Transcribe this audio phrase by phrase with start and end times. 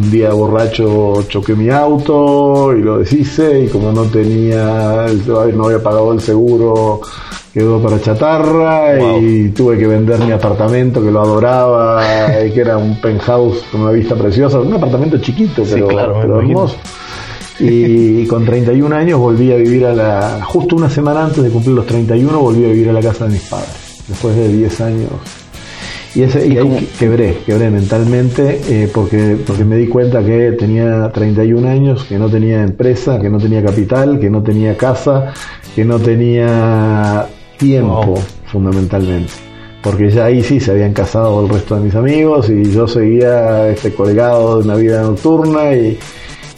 [0.00, 5.82] un día borracho choqué mi auto y lo deshice y como no tenía, no había
[5.82, 7.00] pagado el seguro,
[7.52, 12.02] quedó para chatarra y tuve que vender mi apartamento que lo adoraba
[12.44, 16.76] y que era un penthouse con una vista preciosa, un apartamento chiquito pero, hermoso.
[17.58, 21.74] Y, con 31 años volví a vivir a la, justo una semana antes de cumplir
[21.74, 25.10] los 31, volví a vivir a la casa de mis padres, después de 10 años
[26.14, 31.08] y, ese, y, ahí quebré, quebré mentalmente eh, porque, porque me di cuenta que tenía
[31.12, 35.32] 31 años, que no tenía empresa, que no tenía capital, que no tenía casa,
[35.74, 39.32] que no tenía tiempo fundamentalmente.
[39.82, 43.68] Porque ya ahí sí se habían casado el resto de mis amigos y yo seguía
[43.68, 45.98] este, colgado de una vida nocturna y,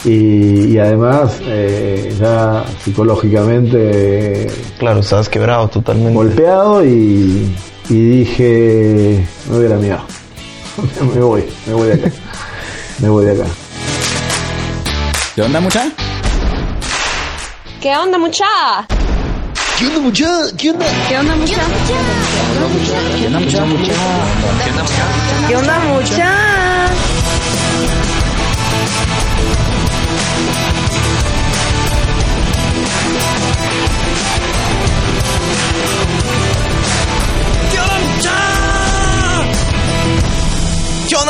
[0.03, 4.47] y, además eh, ya psicológicamente...
[4.77, 6.13] Claro, estabas quebrado totalmente.
[6.13, 7.53] Golpeado y
[7.93, 10.03] y dije, me voy a la mía.
[11.13, 12.11] me voy, me voy de acá.
[12.97, 13.45] Me voy de acá.
[15.35, 15.91] ¿Qué onda, mucha?
[17.79, 18.45] ¿Qué onda, mucha?
[19.77, 20.25] ¿Qué onda, mucha?
[20.57, 20.85] ¿Qué onda?
[21.07, 21.61] ¿Qué onda, mucha?
[21.85, 22.97] ¿Qué onda, mucha?
[23.19, 23.87] ¿Qué onda, mucha?
[25.47, 26.15] ¿Qué onda, mucha?
[26.17, 27.12] ¿Qué onda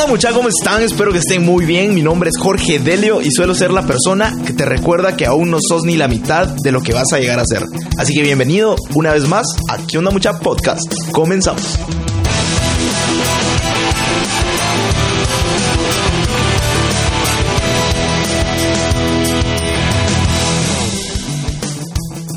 [0.08, 0.36] muchachos?
[0.36, 0.82] ¿Cómo están?
[0.82, 1.94] Espero que estén muy bien.
[1.94, 5.50] Mi nombre es Jorge Delio y suelo ser la persona que te recuerda que aún
[5.50, 7.64] no sos ni la mitad de lo que vas a llegar a ser.
[7.96, 10.92] Así que bienvenido una vez más a ¿Qué onda mucha podcast?
[11.12, 11.78] Comenzamos.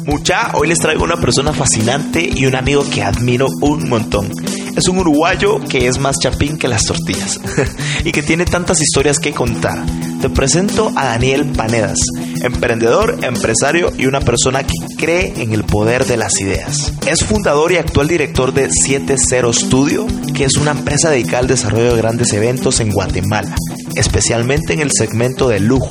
[0.05, 4.31] Mucha, hoy les traigo una persona fascinante y un amigo que admiro un montón
[4.77, 7.39] es un uruguayo que es más chapín que las tortillas
[8.05, 9.83] y que tiene tantas historias que contar.
[10.21, 11.97] Te presento a Daniel Panedas,
[12.43, 16.93] emprendedor, empresario y una persona que cree en el poder de las ideas.
[17.07, 19.17] Es fundador y actual director de 70
[19.51, 20.05] Studio,
[20.35, 23.55] que es una empresa dedicada al desarrollo de grandes eventos en Guatemala,
[23.95, 25.89] especialmente en el segmento de lujo.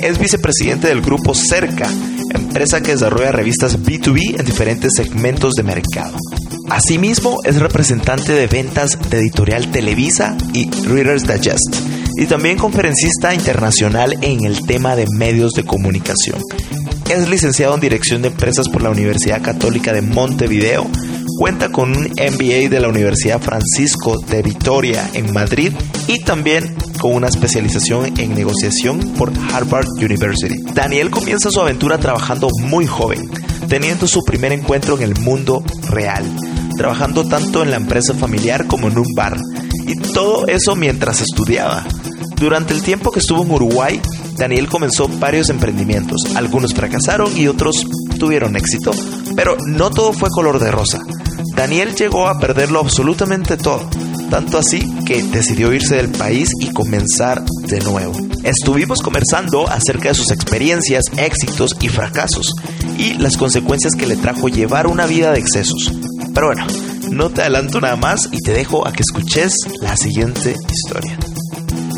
[0.00, 1.90] Es vicepresidente del grupo Cerca,
[2.34, 6.16] empresa que desarrolla revistas B2B en diferentes segmentos de mercado.
[6.68, 11.76] Asimismo, es representante de ventas de Editorial Televisa y Reader's Digest,
[12.16, 16.42] y también conferencista internacional en el tema de medios de comunicación.
[17.08, 20.90] Es licenciado en Dirección de Empresas por la Universidad Católica de Montevideo,
[21.38, 25.72] cuenta con un MBA de la Universidad Francisco de Vitoria en Madrid
[26.08, 30.56] y también con una especialización en negociación por Harvard University.
[30.74, 33.30] Daniel comienza su aventura trabajando muy joven,
[33.68, 36.24] teniendo su primer encuentro en el mundo real
[36.76, 39.36] trabajando tanto en la empresa familiar como en un bar.
[39.86, 41.84] Y todo eso mientras estudiaba.
[42.36, 44.00] Durante el tiempo que estuvo en Uruguay,
[44.36, 46.20] Daniel comenzó varios emprendimientos.
[46.34, 47.86] Algunos fracasaron y otros
[48.18, 48.90] tuvieron éxito.
[49.34, 51.00] Pero no todo fue color de rosa.
[51.54, 53.88] Daniel llegó a perderlo absolutamente todo.
[54.30, 58.12] Tanto así que decidió irse del país y comenzar de nuevo.
[58.42, 62.52] Estuvimos conversando acerca de sus experiencias, éxitos y fracasos
[62.98, 65.92] y las consecuencias que le trajo llevar una vida de excesos.
[66.36, 66.66] Pero bueno,
[67.12, 71.16] no te adelanto nada más y te dejo a que escuches la siguiente historia.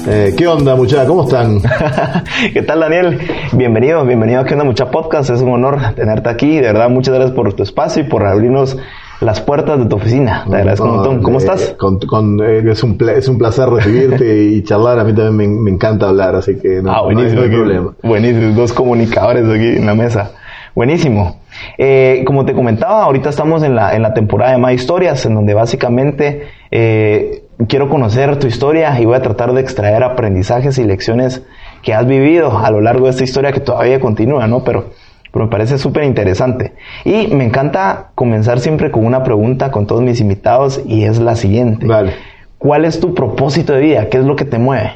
[0.07, 1.09] Eh, ¿Qué onda, muchachos?
[1.09, 1.61] ¿Cómo están?
[2.55, 3.19] ¿Qué tal, Daniel?
[3.53, 5.31] Bienvenido, bienvenido a ¿Qué onda, mucha podcast?
[5.31, 6.55] Es un honor tenerte aquí.
[6.55, 8.79] De verdad, muchas gracias por tu espacio y por abrirnos
[9.21, 10.45] las puertas de tu oficina.
[10.49, 11.21] Te agradezco un montón.
[11.21, 11.75] ¿Cómo estás?
[11.75, 15.01] Eh, es, un es un placer recibirte y charlar.
[15.01, 17.93] A mí también me, encanta hablar, así que no, ah, buenísimo, hay problema.
[18.05, 20.31] Buenísimo, dos comunicadores aquí en la mesa.
[20.79, 21.41] Buenísimo.
[21.77, 25.35] Eh, como te comentaba, ahorita estamos en la, en la temporada de más historias, en
[25.35, 30.85] donde básicamente eh, quiero conocer tu historia y voy a tratar de extraer aprendizajes y
[30.85, 31.43] lecciones
[31.83, 34.63] que has vivido a lo largo de esta historia que todavía continúa, ¿no?
[34.63, 34.91] Pero,
[35.33, 36.75] pero me parece súper interesante.
[37.05, 41.35] Y me encanta comenzar siempre con una pregunta con todos mis invitados y es la
[41.35, 41.89] siguiente.
[41.89, 42.13] Vale.
[42.57, 44.09] ¿Cuál es tu propósito de vida?
[44.09, 44.93] ¿Qué es lo que te mueve?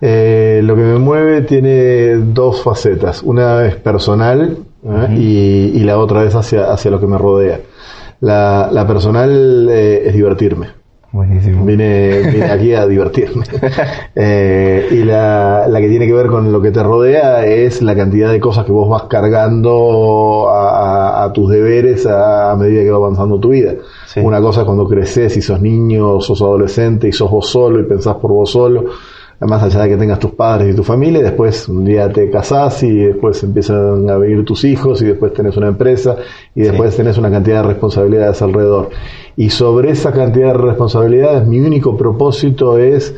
[0.00, 3.22] Eh, lo que me mueve tiene dos facetas.
[3.22, 5.14] Una es personal ¿eh?
[5.74, 7.60] y, la otra es hacia, hacia lo que me rodea.
[8.20, 10.78] La, la personal eh, es divertirme.
[11.10, 11.64] Buenísimo.
[11.64, 13.44] Vine, vine aquí a divertirme.
[14.20, 17.94] Eh, y la, la, que tiene que ver con lo que te rodea es la
[17.94, 22.96] cantidad de cosas que vos vas cargando a, a, tus deberes a, medida que va
[22.96, 23.74] avanzando tu vida.
[24.16, 27.84] Una cosa es cuando creces y sos niño, sos adolescente y sos vos solo y
[27.84, 28.86] pensás por vos solo
[29.40, 32.82] más allá de que tengas tus padres y tu familia, después un día te casás
[32.82, 36.16] y después empiezan a venir tus hijos y después tenés una empresa
[36.54, 38.90] y después tenés una cantidad de responsabilidades alrededor.
[39.36, 43.14] Y sobre esa cantidad de responsabilidades, mi único propósito es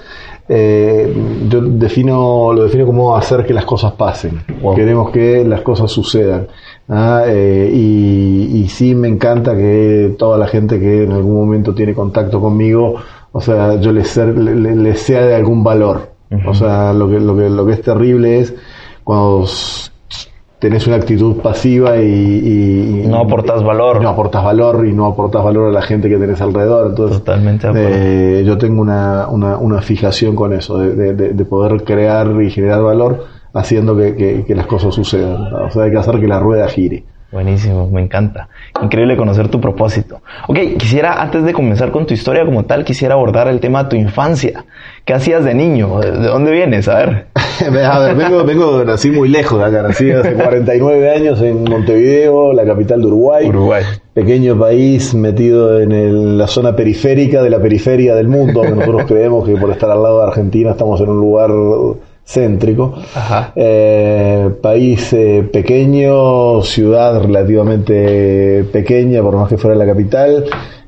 [0.53, 1.15] eh,
[1.49, 4.43] yo defino, lo defino como hacer que las cosas pasen.
[4.61, 4.75] Wow.
[4.75, 6.49] Queremos que las cosas sucedan.
[6.89, 7.23] ¿ah?
[7.27, 11.95] Eh, y, y sí me encanta que toda la gente que en algún momento tiene
[11.95, 12.97] contacto conmigo,
[13.33, 16.10] o sea, yo les, ser- le, le- les sea de algún valor.
[16.47, 18.55] O sea, lo que, lo que, lo que es terrible es
[19.05, 19.45] cuando
[20.59, 24.03] tenés una actitud pasiva y, y- y- No aportas valor.
[24.03, 26.89] no aportas valor y no aportas valor a la gente que tenés alrededor.
[26.91, 31.45] Entonces, Totalmente eh, yo tengo una, una, una fijación con eso, de, de- de- de
[31.45, 33.25] poder crear y generar valor
[33.55, 35.53] haciendo que, que- que las cosas sucedan.
[35.55, 37.05] O sea, hay que hacer que la rueda gire.
[37.33, 38.49] Buenísimo, me encanta.
[38.83, 40.21] Increíble conocer tu propósito.
[40.49, 43.91] Ok, quisiera, antes de comenzar con tu historia como tal, quisiera abordar el tema de
[43.91, 44.65] tu infancia.
[45.05, 46.01] ¿Qué hacías de niño?
[46.01, 46.89] ¿De de dónde vienes?
[46.89, 47.27] A ver.
[47.87, 52.55] A ver, vengo, vengo, nací muy lejos de acá, nací hace 49 años en Montevideo,
[52.55, 53.47] la capital de Uruguay.
[53.49, 53.83] Uruguay.
[54.15, 58.63] Pequeño país metido en el- la zona periférica de la periferia del mundo.
[58.63, 61.51] que Nosotros creemos que por estar al lado de Argentina estamos en un lugar
[62.25, 62.95] céntrico.
[63.15, 63.53] Ajá.
[63.57, 70.45] Eh, país eh, pequeño, ciudad relativamente pequeña, por más que fuera la capital,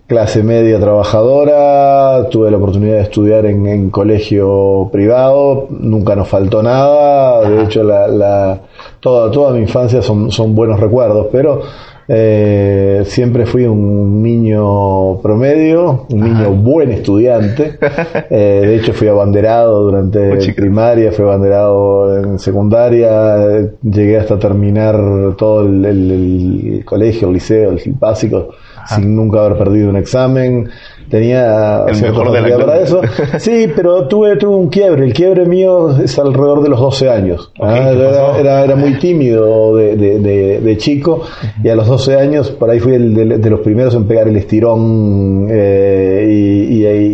[0.06, 6.62] clase media trabajadora, tuve la oportunidad de estudiar en, en colegio privado, nunca nos faltó
[6.62, 8.60] nada, de hecho la, la-
[9.00, 11.62] toda, toda mi infancia son, son buenos recuerdos, pero
[12.08, 17.78] eh, siempre fui un niño promedio, un niño buen estudiante,
[18.30, 24.96] Eh, de hecho fui abanderado durante primaria, fui abanderado en secundaria, eh, llegué hasta terminar
[25.36, 28.48] todo el, el- el colegio, el liceo, el básico,
[28.86, 30.68] sin nunca haber perdido un examen.
[31.12, 33.02] Tenía El mejor de la para eso.
[33.38, 35.04] Sí, pero tuve, tuve un quiebre.
[35.04, 37.50] El quiebre mío es alrededor de los 12 años.
[37.58, 41.20] Ok, Ah, ¿qué yo era, era, era muy tímido de, de- de- de chico
[41.62, 43.12] y a los 12 años por ahí fui el
[43.42, 47.06] de, los primeros en pegar el estirón eh, y, y ahí,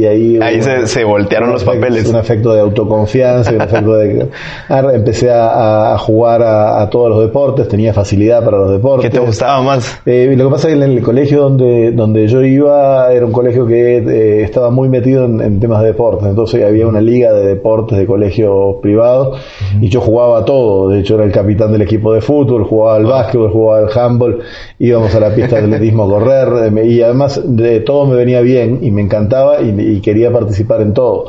[0.00, 2.08] y ahí Ahí se, se voltearon los efecto- papeles.
[2.08, 4.28] Un efecto de autoconfianza, y un efecto de...
[4.70, 9.10] Ah, empecé a, a jugar a, a todos los deportes, tenía facilidad para los deportes.
[9.10, 10.00] ¿Qué te gustaba más?
[10.06, 13.30] Eh, lo que pasa es que en el colegio donde, donde yo iba era un
[13.32, 17.32] colegio que eh, estaba muy metido en, en temas de deportes, entonces había una liga
[17.32, 19.38] de deportes de colegios privados
[19.80, 23.06] y yo jugaba todo, de hecho era el capitán del equipo de fútbol, jugaba al
[23.06, 24.38] básquetbol, jugaba al handball,
[24.78, 28.40] íbamos a la pista de atletismo a correr eh, y además de todo me venía
[28.40, 31.24] bien y me encantaba y, y quería participar en todo.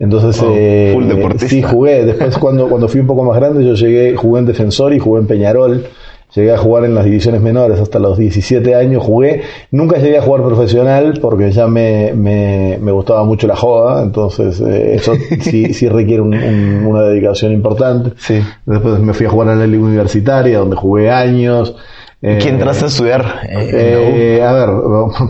[0.00, 1.48] Entonces, Oh, eh, full deportista.
[1.48, 2.04] sí, jugué.
[2.04, 5.22] Después, cuando, cuando fui un poco más grande, yo llegué, jugué en Defensor y jugué
[5.22, 5.86] en Peñarol.
[6.34, 9.02] Llegué a jugar en las divisiones menores hasta los 17 años.
[9.02, 9.40] Jugué,
[9.70, 14.02] nunca llegué a jugar profesional porque ya me, me, me gustaba mucho la joda.
[14.02, 18.12] Entonces, eh, eso sí, sí requiere un- un- una dedicación importante.
[18.18, 18.40] Sí.
[18.66, 21.74] Después me fui a jugar a la liga universitaria, donde jugué años.
[22.20, 23.42] ¿Y qué Eh, entraste a estudiar?
[23.48, 24.70] Eh, eh, a ver,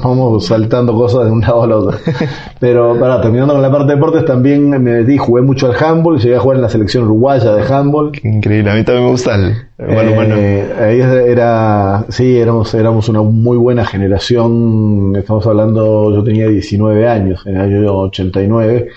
[0.02, 1.98] vamos saltando cosas de un lado al otro.
[2.60, 6.18] Pero para terminando con la parte de deportes, también me metí, jugué mucho al handball,
[6.18, 8.12] llegué a jugar en la selección uruguaya de handball.
[8.12, 8.70] Qué increíble.
[8.70, 10.34] A mí también me gusta el, el balonmano.
[10.38, 15.12] Eh, ahí era, sí, éramos, éramos una muy buena generación.
[15.14, 18.88] Estamos hablando, yo tenía 19 años, en el año 89,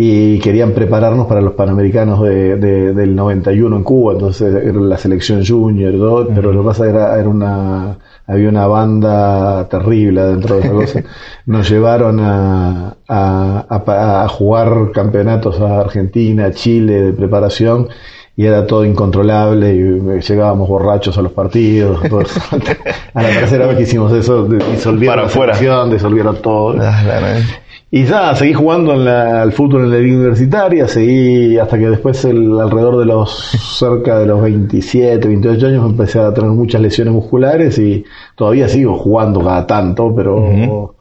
[0.00, 4.12] y querían prepararnos para los panamericanos de, de- del 91 en Cuba.
[4.12, 8.68] Entonces era la selección junior, todo, pero lo que pasa era, era una, había una
[8.68, 11.02] banda terrible dentro de esa cosa.
[11.46, 17.88] Nos llevaron a, a, a- a jugar campeonatos a Argentina, Chile de preparación
[18.36, 21.98] y era todo incontrolable y llegábamos borrachos a los partidos.
[22.08, 22.28] pues,
[23.14, 25.54] a la tercera vez que hicimos eso, disolvieron Para la afuera.
[25.54, 26.76] selección, disolvieron todo.
[26.80, 27.42] Ah, claro, eh.
[27.90, 31.88] Y ya, seguí jugando en la- al fútbol en la liga universitaria, seguí hasta que
[31.88, 33.30] después, el, alrededor de los
[33.78, 38.04] cerca de los 27, 28 años, empecé a tener muchas lesiones musculares y
[38.36, 40.94] todavía sigo jugando cada tanto, pero,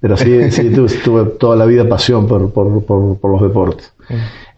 [0.00, 3.92] pero sí, sí tuve, tuve toda la vida pasión por, por, por, por los deportes.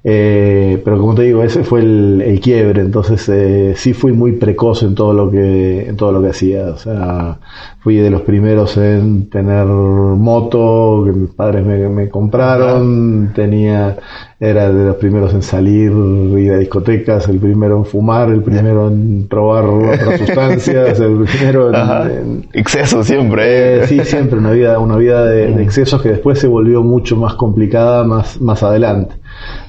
[0.06, 4.32] Eh, pero como te digo, ese fue el, el quiebre, entonces eh, sí fui muy
[4.32, 7.38] precoz en todo lo que en todo lo que hacía, o sea,
[7.80, 13.96] fui de los primeros en tener moto que mis padres me, me compraron, tenía
[14.38, 15.90] era de los primeros en salir,
[16.38, 21.70] ir a discotecas, el primero en fumar, el primero en probar otras sustancias, el primero
[22.04, 23.78] en- Exceso siempre.
[23.84, 25.56] eh, sí, siempre una vida, una vida de, Mm.
[25.56, 29.14] de excesos que después se volvió mucho más complicada más, más adelante.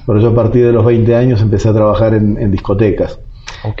[0.06, 3.18] Pero yo a partir de los 20 años empecé a trabajar en, en discotecas.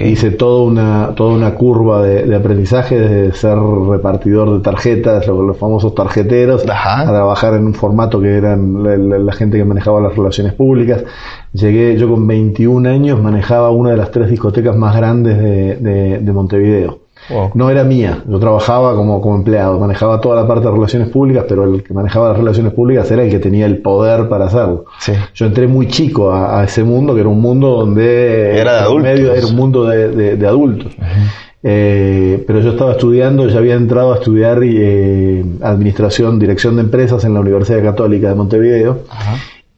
[0.04, 5.42] Hice toda una, toda una curva de, de aprendizaje desde ser repartidor de tarjetas, lo-
[5.42, 7.02] los famosos tarjeteros, Ajá.
[7.02, 10.54] a trabajar en un formato que eran la, la- la gente que manejaba las relaciones
[10.54, 11.04] públicas.
[11.52, 16.18] Llegué, yo con 21 años manejaba una de las tres discotecas más grandes de, de-
[16.20, 16.98] de Montevideo.
[17.28, 17.50] Wow.
[17.54, 21.44] No era mía, yo trabajaba como, como empleado, manejaba toda la parte de relaciones públicas,
[21.48, 24.84] pero el que manejaba las relaciones públicas era el que tenía el poder para hacerlo.
[25.00, 25.12] Sí.
[25.34, 28.80] Yo entré muy chico a, a ese mundo, que era un mundo donde Era de
[28.80, 29.02] adultos.
[29.02, 30.94] medio era un mundo de, de- de adultos.
[31.68, 37.24] Eh, pero yo estaba estudiando, ya había entrado a estudiar eh, administración, dirección de empresas
[37.24, 38.98] en la Universidad Católica de Montevideo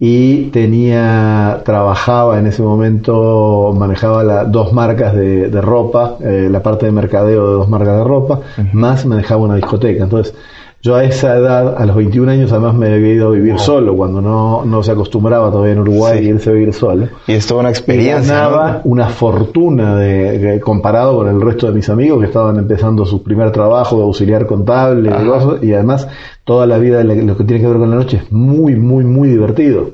[0.00, 6.62] y tenía, trabajaba en ese momento, manejaba la- dos marcas de, de ropa, eh, la
[6.62, 8.40] parte de mercadeo de dos marcas de ropa,
[8.73, 10.05] más manejaba una discoteca.
[10.05, 10.35] Entonces,
[10.88, 13.95] yo a esa edad, a los 21 años, además me había ido a vivir solo,
[13.95, 16.25] cuando no, no se acostumbraba todavía en Uruguay Sí.
[16.30, 17.09] irse a vivir solo.
[17.26, 18.35] Y es toda una Y experiencia.
[18.35, 18.80] ganaba ¿no?
[18.90, 23.23] una fortuna de, de- comparado con el resto de mis amigos que estaban empezando su
[23.23, 25.11] primer trabajo de auxiliar contable
[25.62, 26.09] y y además
[26.45, 29.28] toda la vida lo que tiene que ver con la noche es muy, muy, muy
[29.28, 29.90] divertido.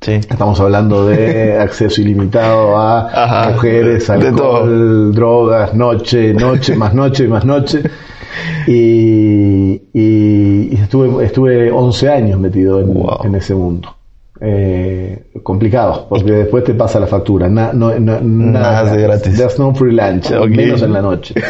[0.00, 0.14] Sí.
[0.14, 3.50] Estamos hablando de acceso ilimitado a Ajá.
[3.52, 7.82] mujeres, alcohol, drogas, noche, noche, más noche, más noche.
[8.66, 10.21] Y, y- y
[10.92, 13.20] estuve, estuve 11 años metido en, Wow.
[13.24, 13.88] en ese mundo.
[14.44, 17.48] Eh, complicado, porque después te pasa la factura.
[17.48, 19.36] Na- no, no- Nada es de gratis.
[19.36, 21.34] There's no free lunch, menos en la noche.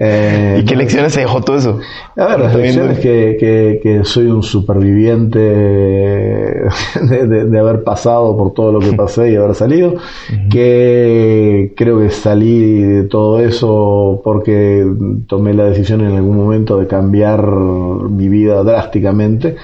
[0.00, 1.80] Eh, ¿Y qué lecciones se dejó todo eso?
[2.16, 8.36] a ver, las lecciones que, que, que soy un superviviente de, de- de haber pasado
[8.36, 9.94] por todo lo que pasé y haber salido,
[10.48, 14.86] que creo que salí de todo eso porque
[15.26, 19.56] tomé la decisión en algún momento de cambiar mi vida drásticamente.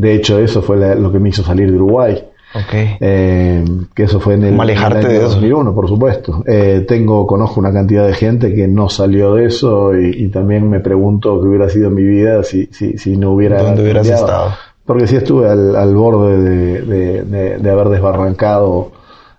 [0.00, 2.24] De hecho, eso fue la- lo que me hizo salir de Uruguay.
[2.54, 2.74] Ok.
[3.00, 3.64] Eh,
[3.94, 5.34] que eso fue en el, alejarte en el año de eso.
[5.34, 6.42] 2001, por supuesto.
[6.46, 10.68] Eh, tengo, conozco una cantidad de gente que no salió de eso y, y también
[10.68, 14.50] me pregunto qué hubiera sido mi vida si, si, si no hubiera ¿Dónde hubieras estado?
[14.84, 18.90] Porque sí estuve al, al borde de, de- de- de haber desbarrancado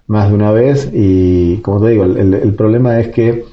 [0.08, 3.44] más de una vez y, como te digo, el problema es que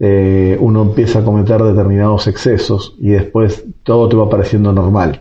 [0.00, 5.20] eh, uno empieza a cometer determinados excesos y después todo te va pareciendo normal.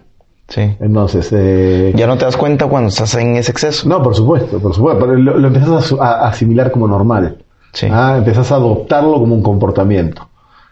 [0.54, 0.62] Sí.
[0.80, 3.90] Entonces, eh, Ya no te das cuenta cuando estás en ese exceso.
[3.90, 7.38] no, por supuesto, por supuesto, pero lo, lo empezás a asimilar como normal.
[7.72, 7.88] Sí.
[7.92, 10.28] Ah, empezás a adoptarlo como un comportamiento.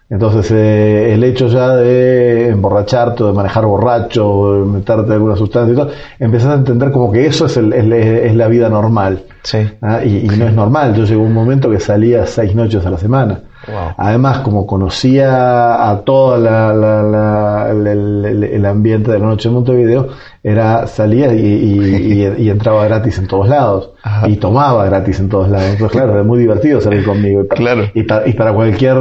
[0.08, 5.76] Entonces, eh, el hecho ya de emborracharte, de manejar borracho, de meterte alguna sustancia y
[5.76, 7.86] todo, empezás a entender como que eso es, el- es,
[8.30, 9.24] es la vida normal.
[9.42, 9.60] Sí.
[9.82, 10.94] Ah, y, y no es normal.
[10.96, 13.40] Yo llegó un momento que salía seis noches a la semana.
[13.68, 13.94] Wow.
[13.98, 20.08] Además, como conocía a todo la, la- la- el, ambiente de la noche en Montevideo,
[20.44, 23.92] era salía y, y- y- y entraba gratis en todos lados.
[24.02, 24.28] Ajá.
[24.28, 25.68] Y tomaba gratis en todos lados.
[25.74, 27.42] Entonces, claro, era muy divertido salir conmigo.
[27.42, 27.84] Y para, Claro.
[27.94, 28.98] y para, y para cualquier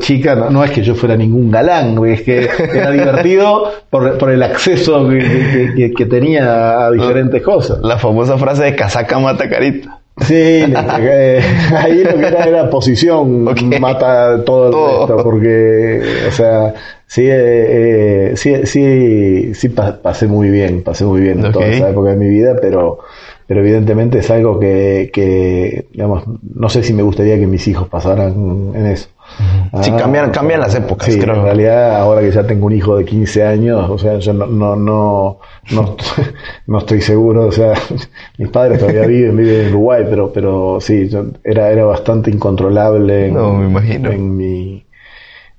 [0.00, 4.30] chica, no, no es que yo fuera ningún galán, es que era divertido por, por
[4.30, 7.78] el acceso que, que- que- que tenía a diferentes cosas.
[7.82, 10.00] La famosa frase de casaca mata carita.
[10.20, 10.34] Sí,
[11.00, 11.40] eh,
[11.76, 13.62] ahí lo que era era posición, Ok.
[13.80, 14.98] mata todo el Todo.
[15.06, 16.74] resto, porque, o sea,
[17.06, 21.66] sí, eh, eh, sí, sí, sí pa- pasé muy bien, pasé muy bien en toda
[21.66, 22.98] esa época de mi vida, pero,
[23.46, 27.88] pero evidentemente es algo que, que, digamos, no sé si me gustaría que mis hijos
[27.88, 29.08] pasaran en eso.
[29.82, 31.34] Sí, Ah, cambian- cambian las épocas, Sí, creo.
[31.36, 34.46] en realidad ahora que ya tengo un hijo de 15 años, o sea, yo no,
[34.46, 35.38] no, no,
[35.72, 35.96] no,
[36.66, 37.72] no estoy seguro, o sea,
[38.38, 43.28] mis padres todavía viven, viven en Uruguay, pero, pero sí, yo- era, era bastante incontrolable
[43.28, 44.10] en, No, me imagino.
[44.10, 44.84] en mi,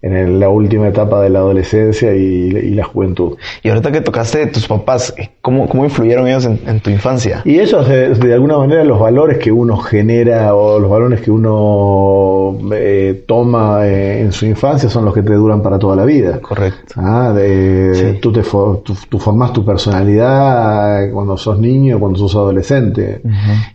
[0.03, 3.37] en el- la última etapa de la adolescencia y, y la juventud.
[3.63, 7.41] Y ahorita que tocaste de tus papás, ¿cómo, cómo influyeron ellos en, en tu infancia?
[7.45, 11.31] Y ellos, de, de alguna manera, los valores que uno genera o los valores que
[11.31, 16.05] uno eh, toma eh, en su infancia son los que te duran para toda la
[16.05, 16.39] vida.
[16.41, 16.93] Correcto.
[16.97, 18.19] Ah, de, Sí.
[18.21, 23.21] tú, te tú, tú formás tu personalidad cuando sos niño, cuando sos adolescente.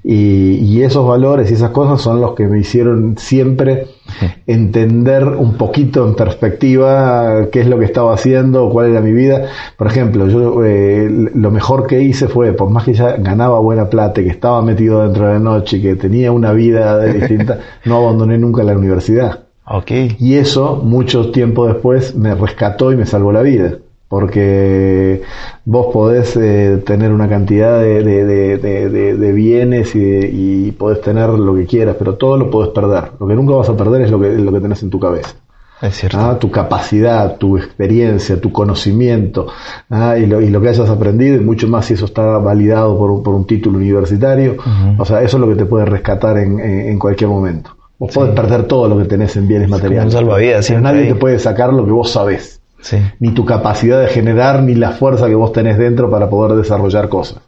[0.04, 3.86] y, y esos valores y esas cosas son los que me hicieron siempre
[4.46, 9.46] entender un poquito en perspectiva qué es lo que estaba haciendo, cuál era mi vida.
[9.76, 13.88] Por ejemplo, yo eh, lo mejor que hice fue, por más que ya ganaba buena
[13.88, 18.38] plata, que estaba metido dentro de la noche, que tenía una vida distinta, no abandoné
[18.38, 19.44] nunca la universidad.
[19.66, 19.90] Ok.
[20.18, 23.78] Y eso, mucho tiempo después, me rescató y me salvó la vida.
[24.08, 25.22] Porque
[25.64, 28.24] vos podés eh, tener una cantidad de, de-
[28.58, 32.70] de- de- bienes y, de- y podés tener lo que quieras, pero todo lo podés
[32.70, 33.12] perder.
[33.20, 35.34] Lo que nunca vas a perder es lo que, lo que tenés en tu cabeza.
[35.80, 36.18] Es cierto.
[36.18, 39.46] Ah, tu capacidad, tu experiencia, tu conocimiento
[39.90, 42.98] ah, y, lo, y lo que hayas aprendido, y mucho más si eso está validado
[42.98, 44.56] por un, por un título universitario.
[44.98, 47.76] O sea, eso es lo que te puede rescatar en, en- cualquier momento.
[47.96, 50.06] Vos podés perder todo lo que tenés en bienes materiales.
[50.06, 51.08] un salvavidas, pero nadie ahí.
[51.08, 52.57] te puede sacar lo que vos sabés.
[52.80, 52.98] Sí.
[53.18, 57.08] Ni tu capacidad de generar, ni la fuerza que vos tenés dentro para poder desarrollar
[57.08, 57.40] cosas.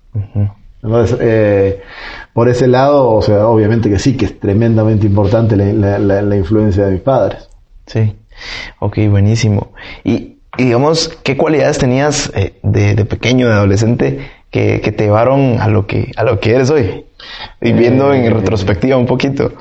[0.83, 1.81] Entonces, eh,
[2.33, 6.23] por ese lado, o sea, obviamente que sí, que es tremendamente importante la, la- la-
[6.23, 7.49] la influencia de mis padres.
[7.87, 8.17] Sí.
[8.79, 9.73] Ok, buenísimo.
[10.05, 15.05] Y, y digamos, ¿qué cualidades tenías eh, de, de pequeño, de adolescente, que, que te
[15.05, 17.05] llevaron a lo que, a lo que eres hoy?
[17.61, 19.53] Y viendo en Eh, retrospectiva un poquito.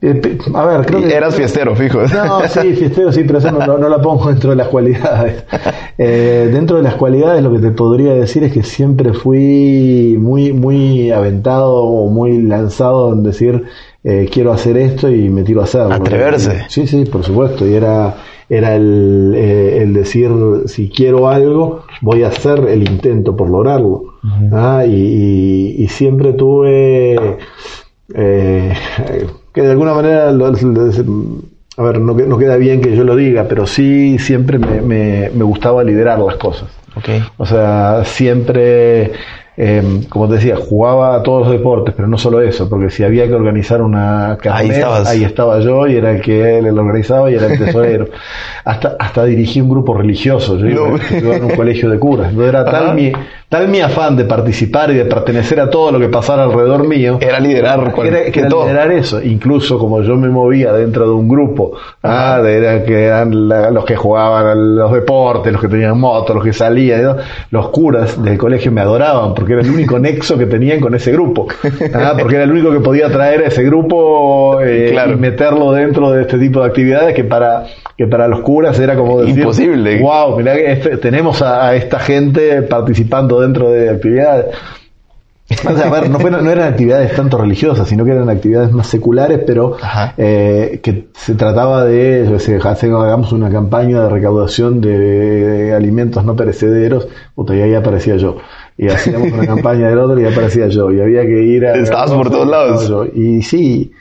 [0.00, 1.14] Eh, pe- a ver, creo que...
[1.14, 2.00] eras fiestero, fijo.
[2.02, 5.44] No, sí, fiestero, sí, pero eso no, no- no la pongo dentro de las cualidades.
[5.98, 10.52] Eh, dentro de las cualidades lo que te podría decir es que siempre fui muy,
[10.54, 13.64] muy aventado o muy lanzado en decir
[14.02, 15.94] eh, quiero hacer esto y me tiro a hacerlo.
[15.94, 16.62] Atreverse.
[16.68, 17.66] Sí, sí, por supuesto.
[17.66, 18.16] Y era,
[18.48, 20.30] era el, eh, el decir
[20.66, 24.04] si quiero algo voy a hacer el intento por lograrlo.
[24.52, 27.36] Ah, y, y- y siempre tuve
[28.14, 28.72] eh,
[29.52, 31.42] que de alguna manera, lo- lo-
[31.78, 35.30] a ver, no, no queda bien que yo lo diga, pero sí siempre me, me-
[35.34, 36.68] me gustaba liderar las cosas.
[36.96, 37.08] Ok.
[37.38, 39.12] O sea, siempre,
[39.56, 43.04] eh, como te decía, jugaba a todos los deportes, pero no solo eso, porque si
[43.04, 45.08] había que organizar una kermés, estabas.
[45.08, 48.06] ahí estaba yo y era el que él lo organizaba y era el tesorero.
[48.64, 51.32] hasta, hasta dirigí un grupo religioso, yo iba, No.
[51.34, 52.30] en un colegio de curas.
[52.30, 52.70] Entonces era Ajá.
[52.70, 53.12] tal mi,
[53.48, 57.18] tal mi afán de participar y de pertenecer a todo lo que pasara alrededor mío,
[57.20, 58.64] Era liderar cual- era, que era todo.
[58.64, 63.04] liderar eso, incluso como yo me movía dentro de un grupo, ah, de, era que
[63.04, 67.16] eran la- los que jugaban los deportes, los que tenían motos, los que salían, ¿no?
[67.50, 71.10] los curas del colegio me adoraban porque era el único nexo que tenían con ese
[71.12, 71.48] grupo,
[71.94, 75.12] ah, porque era el único que podía traer a ese grupo eh, Claro.
[75.12, 77.64] y meterlo dentro de este tipo de actividades que para
[77.98, 80.00] que para los curas era como decir, Imposible.
[80.00, 84.46] wow, mirá que este- tenemos a, a esta gente participando dentro de actividades.
[85.68, 88.72] O sea, a ver, no, fue- no eran actividades tanto religiosas, sino que eran actividades
[88.72, 89.76] más seculares, pero
[90.16, 96.34] eh, que se trataba de, yo sé, hagamos una campaña de recaudación de, alimentos no
[96.36, 98.36] perecederos, puta, y ahí aparecía yo.
[98.82, 100.90] Y hacíamos una campaña del otro y aparecía yo.
[100.90, 101.74] Y había que ir a...
[101.76, 102.88] Estabas por todos lados.
[102.88, 103.04] Yo.
[103.06, 103.92] Y sí,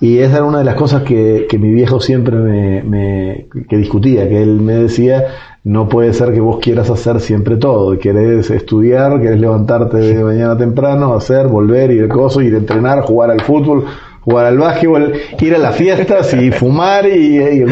[0.00, 3.76] y esa era una de las cosas que, que mi viejo siempre me, me- que
[3.76, 5.26] discutía, que él me decía,
[5.62, 10.56] no puede ser que vos quieras hacer siempre todo, querés estudiar, querés levantarte de mañana
[10.58, 13.84] temprano, hacer, volver, ir al coso, ir a entrenar, jugar al fútbol,
[14.22, 17.64] jugar al básquetbol, ir a las fiestas y fumar y, y-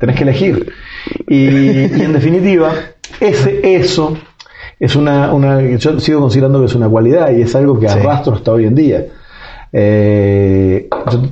[0.00, 0.72] tenés que elegir.
[1.28, 2.72] Y, y en definitiva,
[3.20, 4.16] ese, eso
[4.84, 7.98] es una, una, yo sigo considerando que es una cualidad y es algo que Sí.
[8.00, 9.06] arrastro hasta hoy en día.
[9.72, 11.22] Eh, yo,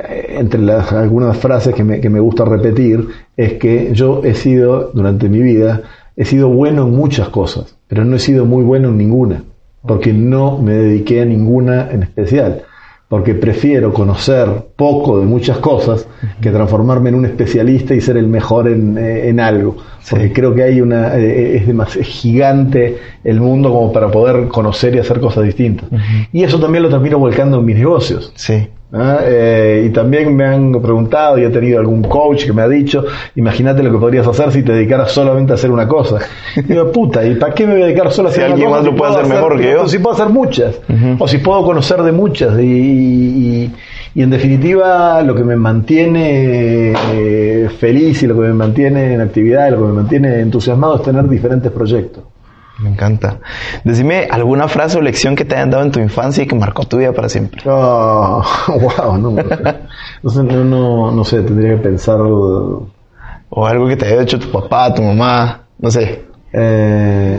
[0.00, 4.34] eh, entre las, algunas frases que me, que me gusta repetir es que yo he
[4.34, 5.82] sido, durante mi vida,
[6.16, 9.42] he sido bueno en muchas cosas, pero no he sido muy bueno en ninguna,
[9.82, 12.62] porque no me dediqué a ninguna en especial,
[13.14, 16.04] porque prefiero conocer poco de muchas cosas
[16.40, 19.76] que transformarme en un especialista y ser el mejor en, eh, en algo,
[20.10, 24.96] porque creo que hay una, eh, es demasiado gigante el mundo como para poder conocer
[24.96, 25.88] y hacer cosas distintas.
[26.32, 28.32] Y eso también lo termino volcando en mis negocios.
[28.34, 28.66] Sí.
[28.94, 29.18] ¿Ah?
[29.22, 33.04] Eh, y también me han preguntado y he tenido algún coach que me ha dicho,
[33.34, 36.18] imagínate lo que podrías hacer si te dedicaras solamente a hacer una cosa.
[36.56, 38.54] Y digo, puta, ¿y para qué me voy a dedicar solo a Si hacer una
[38.54, 39.88] alguien cosa más lo puede hacer mejor que yo?
[39.88, 40.80] Si puedo hacer muchas,
[41.18, 42.58] o si puedo conocer de muchas.
[42.58, 43.72] Y, y-
[44.16, 49.20] y en definitiva lo que me mantiene eh, feliz y lo que me mantiene en
[49.20, 52.22] actividad y lo que me mantiene entusiasmado es tener diferentes proyectos.
[52.80, 53.38] Me encanta.
[53.84, 56.84] Decime alguna frase o lección que te hayan dado en tu infancia y que marcó
[56.84, 57.62] tu vida para siempre.
[57.66, 59.30] Oh, wow, no,
[60.22, 62.18] no, sé, no, no, sé, tendría que pensar.
[62.20, 66.24] O algo que te haya hecho tu papá, tu mamá, no sé.
[66.52, 67.38] eh,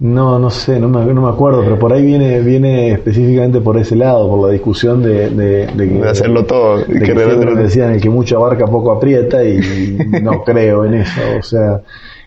[0.00, 3.76] no, no sé, no me, no me acuerdo, pero por ahí viene, viene específicamente por
[3.78, 6.78] ese lado, por la discusión de, de, de que- De hacerlo todo.
[6.78, 11.20] de que hacerlo- decían el que mucho abarca poco aprieta y no creo en eso.
[11.38, 11.80] O sea,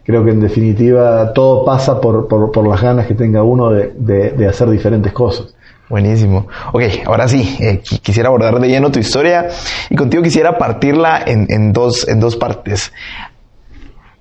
[0.07, 3.93] creo que en definitiva todo pasa por, por, por las ganas que tenga uno de,
[3.95, 5.53] de, de hacer diferentes cosas.
[5.89, 6.47] Buenísimo.
[6.73, 9.47] Ok, ahora sí, eh, qui- quisiera abordar de lleno tu historia
[9.89, 12.91] y contigo quisiera partirla en, en dos, en dos partes.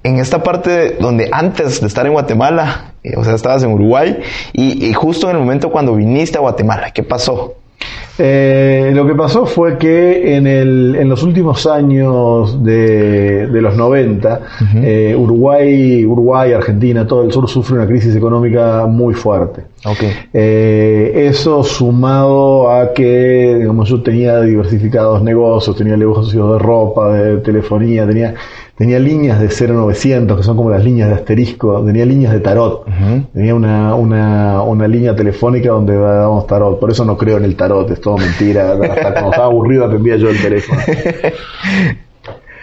[0.03, 4.21] En esta parte donde antes de estar en Guatemala, eh, o sea, estabas en Uruguay
[4.53, 7.55] y justo en el momento cuando viniste a Guatemala, ¿qué pasó?
[8.19, 13.77] Eh, lo que pasó fue que en, el, en los últimos años de, de los
[13.77, 14.41] 90,
[14.77, 19.63] eh, Uruguay, Uruguay, Argentina, todo el sur sufre una crisis económica muy fuerte.
[19.85, 20.03] Ok.
[20.33, 27.37] Eh, eso sumado a que, digamos, yo tenía diversificados negocios, tenía negocios de ropa, de
[27.39, 28.35] telefonía, tenía,
[28.77, 32.87] tenía líneas de 0900, que son como las líneas de asterisco, tenía líneas de tarot,
[33.33, 37.57] tenía una, una, una línea telefónica donde dábamos tarot, por eso no creo en el
[37.57, 40.81] tarot, es todo mentira, hasta cuando estaba aburrido atendía yo el teléfono.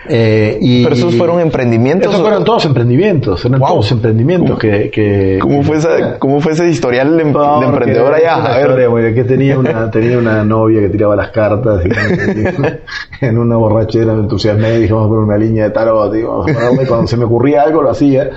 [0.10, 2.10] Eh, y Pero esos fueron emprendimientos.
[2.12, 3.70] Esos fueron todos emprendimientos, eran Wow.
[3.70, 8.14] todos emprendimientos que, que- ¿Cómo fue, esa, ¿Cómo fue ese historial de, No, de emprendedor
[8.14, 8.38] allá?
[8.38, 8.66] una A ver.
[8.68, 11.90] historia, güey, que tenía una, tenía una novia que tiraba las cartas y
[13.26, 16.24] en una borrachera me entusiasmé y dije vamos a poner una línea de tarot y
[16.24, 18.30] vamos a ponerle", cuando se me ocurría algo lo hacía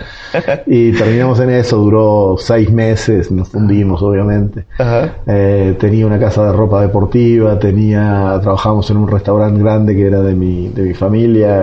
[0.66, 4.66] y terminamos en eso, duró seis meses, nos fundimos obviamente.
[5.26, 10.20] Eh, tenía una casa de ropa deportiva, tenía, trabajábamos en un restaurante grande que era
[10.20, 11.55] de mi, de mi familia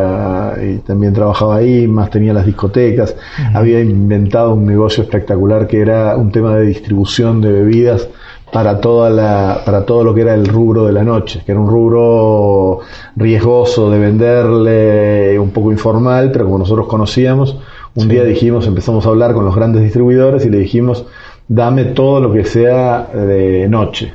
[0.62, 3.16] y también trabajaba ahí, más tenía las discotecas.
[3.54, 8.08] Había inventado un negocio espectacular que era un tema de distribución de bebidas
[8.52, 11.60] para toda la, para todo lo que era el rubro de la noche, que era
[11.60, 12.82] un rubro
[13.16, 17.58] riesgoso de venderle, un poco informal, pero como nosotros conocíamos,
[17.96, 21.06] un día dijimos, empezamos a hablar con los grandes distribuidores y le dijimos,
[21.48, 24.14] dame todo lo que sea de noche.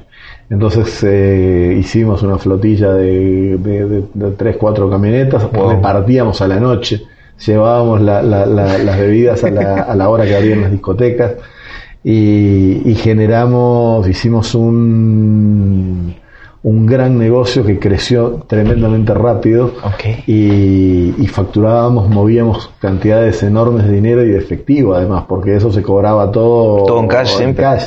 [0.50, 6.58] Entonces eh, hicimos una flotilla de, de, de- de tres, cuatro camionetas, repartíamos a la
[6.58, 7.02] noche,
[7.44, 11.32] llevábamos la- la- la- las bebidas a la, a la hora que abrían las discotecas
[12.02, 16.14] y, y generamos, hicimos un,
[16.62, 19.72] un gran negocio que creció tremendamente rápido
[20.26, 25.82] y, y facturábamos, movíamos cantidades enormes de dinero y de efectivo además, porque eso se
[25.82, 27.64] cobraba todo, Todo en cash siempre.
[27.64, 27.84] cash.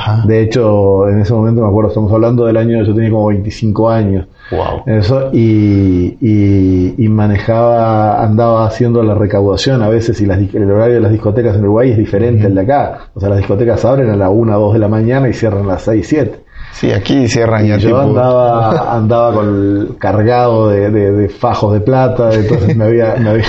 [0.00, 0.22] Ajá.
[0.26, 3.90] De hecho, en ese momento me acuerdo, estamos hablando del año, yo tenía como 25
[3.90, 4.26] años.
[4.50, 4.82] Wow.
[4.86, 10.94] Eso, y, y, y manejaba, andaba haciendo la recaudación a veces y las, el horario
[10.94, 12.98] de las discotecas en Uruguay es diferente al de acá.
[13.14, 15.64] O sea, las discotecas abren a la 1 o 2 de la mañana y cierran
[15.64, 16.40] a las 6, 7.
[16.72, 17.98] Sí, aquí cierran ya Y yo tipo...
[18.00, 23.28] andaba, andaba con el- cargado de, de- de fajos de plata, entonces me había, me
[23.30, 23.44] había,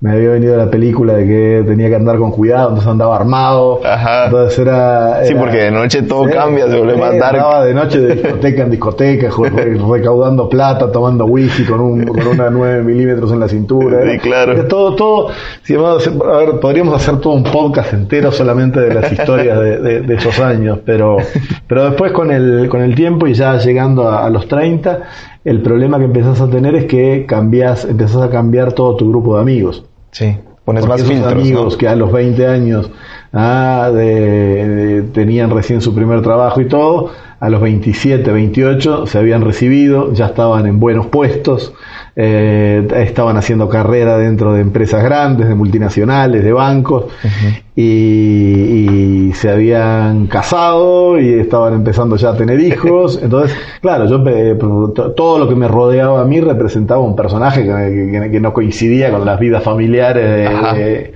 [0.00, 3.80] me había venido la película de que tenía que andar con cuidado, entonces andaba armado.
[3.84, 4.24] Ajá.
[4.26, 7.36] Entonces era, Sí, porque de noche todo cambia, se vuelve más dark.
[7.36, 9.28] Andaba de noche de discoteca en discoteca,
[9.90, 14.10] recaudando plata, tomando whisky con, un, con una 9 milímetros en la cintura.
[14.10, 14.64] Sí, claro.
[14.66, 15.28] Todo, todo.
[15.62, 19.78] si vamos a ver, podríamos hacer todo un podcast entero solamente de las historias de,
[19.80, 21.18] de- de esos años, pero,
[21.66, 25.00] pero después con el, con el tiempo y ya llegando a, a los 30,
[25.44, 29.36] el problema que empezás a tener es que cambias, empezás a cambiar todo tu grupo
[29.36, 29.84] de amigos.
[30.12, 31.78] Sí, pones Porque más esos filtros, amigos ¿no?
[31.78, 32.90] que a los 20 años
[33.32, 39.18] ah, de- de- tenían recién su primer trabajo y todo, a los 27, 28 se
[39.18, 41.72] habían recibido, ya estaban en buenos puestos,
[42.14, 47.04] eh, estaban haciendo carrera dentro de empresas grandes, de multinacionales, de bancos,
[47.74, 53.18] y, y se habían casado y estaban empezando ya a tener hijos.
[53.22, 57.62] Entonces, claro, yo eh, to- todo lo que me rodeaba a mí representaba un personaje
[57.62, 61.12] que, que- que no coincidía con las vidas familiares de,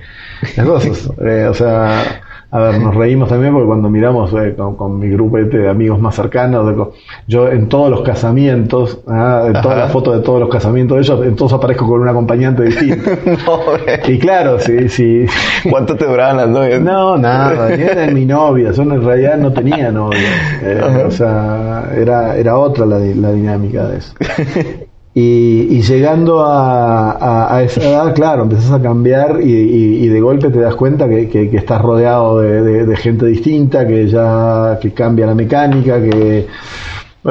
[0.55, 1.09] De cosas.
[1.25, 2.21] Eh, o sea,
[2.51, 5.69] a ver, nos reímos también porque cuando miramos eh, con, con mi grupo este de
[5.69, 6.85] amigos más cercanos, de
[7.27, 11.01] yo en todos los casamientos, ah, en todas las fotos de todos los casamientos de
[11.01, 13.11] ellos, en todos aparezco con un acompañante distinto.
[14.07, 15.25] Y claro, sí, sí.
[15.69, 16.81] ¿Cuánto te duraban las novias?
[16.81, 20.19] No, nada, ni era mi novia, yo en realidad no tenía novia.
[20.61, 24.13] Eh, o sea, era, era otra la, la dinámica de eso.
[25.17, 30.07] Y, y llegando a, a- a esa edad, claro, empezás a cambiar y, y- y
[30.09, 33.87] de golpe te das cuenta que, que- que estás rodeado de, de- de gente distinta,
[33.87, 36.39] que ya que cambia la mecánica, que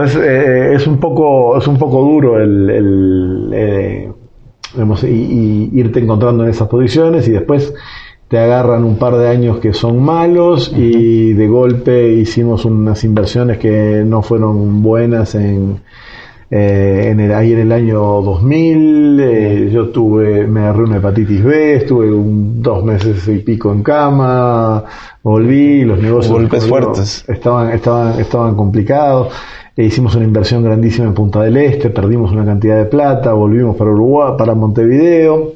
[0.03, 4.13] es, eh, es un poco es un poco duro el, el, eh,
[4.73, 7.75] digamos, y, y irte encontrando en esas posiciones y después
[8.29, 13.59] te agarran un par de años que son malos y de golpe hicimos unas inversiones
[13.59, 15.81] que no fueron buenas en,
[16.57, 21.43] eh, en el, ahí en el año 2000 eh, yo tuve me agarré una hepatitis
[21.43, 24.85] B estuve un- dos meses y pico en cama
[25.23, 27.25] volví los negocios Golpes fuertes.
[27.29, 29.33] estaban estaban estaban complicados
[29.77, 33.75] e hicimos una inversión grandísima en Punta del Este perdimos una cantidad de plata volvimos
[33.77, 35.53] para Uruguay para Montevideo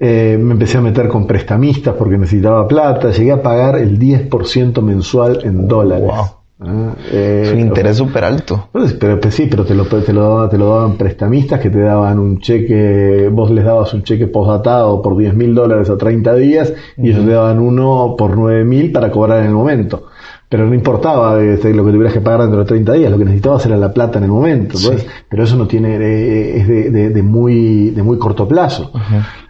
[0.00, 3.10] eh, me empecé a meter con prestamistas porque necesitaba plata.
[3.12, 6.06] Llegué a pagar el 10% mensual en dólares.
[6.06, 6.24] Wow.
[6.66, 8.68] Ah, eh, Es un interés súper alto.
[8.72, 11.70] pues, pero pues, sí, pero te lo, te, lo daban, te lo daban prestamistas que
[11.70, 15.96] te daban un cheque, vos les dabas un cheque postdatado por 10 mil dólares a
[15.96, 20.04] 30 días y ellos te daban uno por 9 mil para cobrar en el momento.
[20.48, 23.24] Pero no importaba este, lo que tuvieras que pagar dentro de 30 días, lo que
[23.24, 24.76] necesitabas era la plata en el momento.
[24.78, 28.92] entonces, Pero eso no tiene, eh, es de, de- de muy, de muy corto plazo.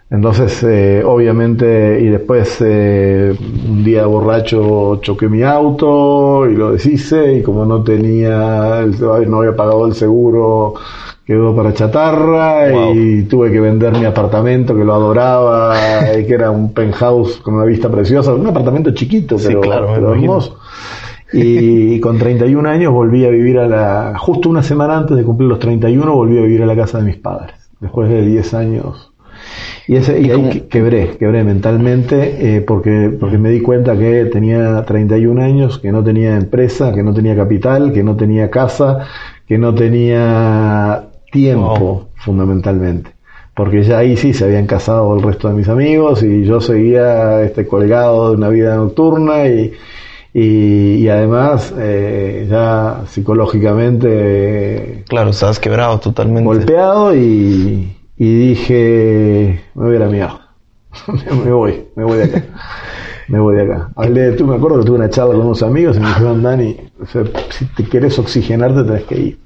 [0.09, 3.35] Entonces, eh, obviamente, y después eh,
[3.67, 9.37] un día borracho choqué mi auto y lo deshice y como no tenía, el- no
[9.39, 10.75] había pagado el seguro,
[11.25, 15.73] quedó para chatarra y tuve que vender mi apartamento que lo adoraba
[16.19, 19.87] y que era un penthouse con una vista preciosa, un apartamento chiquito Sí, pero, claro,
[19.87, 20.59] me pero hermoso.
[21.33, 25.49] Y con 31 años volví a vivir a la, justo una semana antes de cumplir
[25.49, 27.55] los 31, volví a vivir a la casa de mis padres.
[27.79, 29.11] después de 10 años.
[29.87, 34.25] Y, ese, y, ¿Y ahí quebré, quebré mentalmente eh, porque, porque me di cuenta que
[34.25, 39.07] tenía 31 años, que no tenía empresa, que no tenía capital, que no tenía casa,
[39.47, 42.07] que no tenía tiempo, Wow.
[42.15, 43.11] fundamentalmente.
[43.53, 47.41] Porque ya ahí sí se habían casado el resto de mis amigos y yo seguía
[47.43, 49.71] este, colgado de una vida nocturna y,
[50.33, 56.43] y, y además eh, ya psicológicamente Claro, estás quebrado totalmente.
[56.45, 60.41] golpeado y, y dije, me voy a la mierda.
[61.45, 62.43] me voy, me voy de acá.
[63.27, 63.89] Me voy de acá.
[63.95, 66.77] Hablé, tú me acuerdo que tuve una charla con unos amigos y me dijeron, Dani,
[67.01, 69.39] o sea, si te quieres oxigenarte tenés que ir.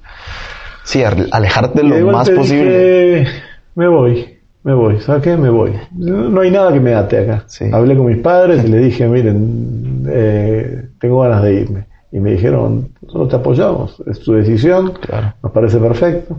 [0.84, 3.18] Sí, al- alejarte lo más posible.
[3.20, 3.30] dije,
[3.74, 5.36] me voy, me voy, ¿sabes qué?
[5.36, 5.72] Me voy.
[5.92, 7.44] No, hay nada que me ate acá.
[7.46, 7.66] Sí.
[7.72, 11.86] Hablé con mis padres y les dije, miren, eh, tengo ganas de irme.
[12.12, 15.32] Y me dijeron, nosotros te apoyamos, es tu decisión, Claro.
[15.42, 16.38] nos parece perfecto.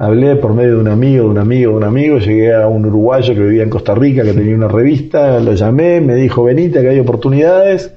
[0.00, 2.86] Hablé por medio de un amigo, de un amigo, de un amigo, llegué a un
[2.86, 6.80] uruguayo que vivía en Costa Rica, que tenía una revista, lo llamé, me dijo, venite,
[6.80, 7.92] que hay oportunidades,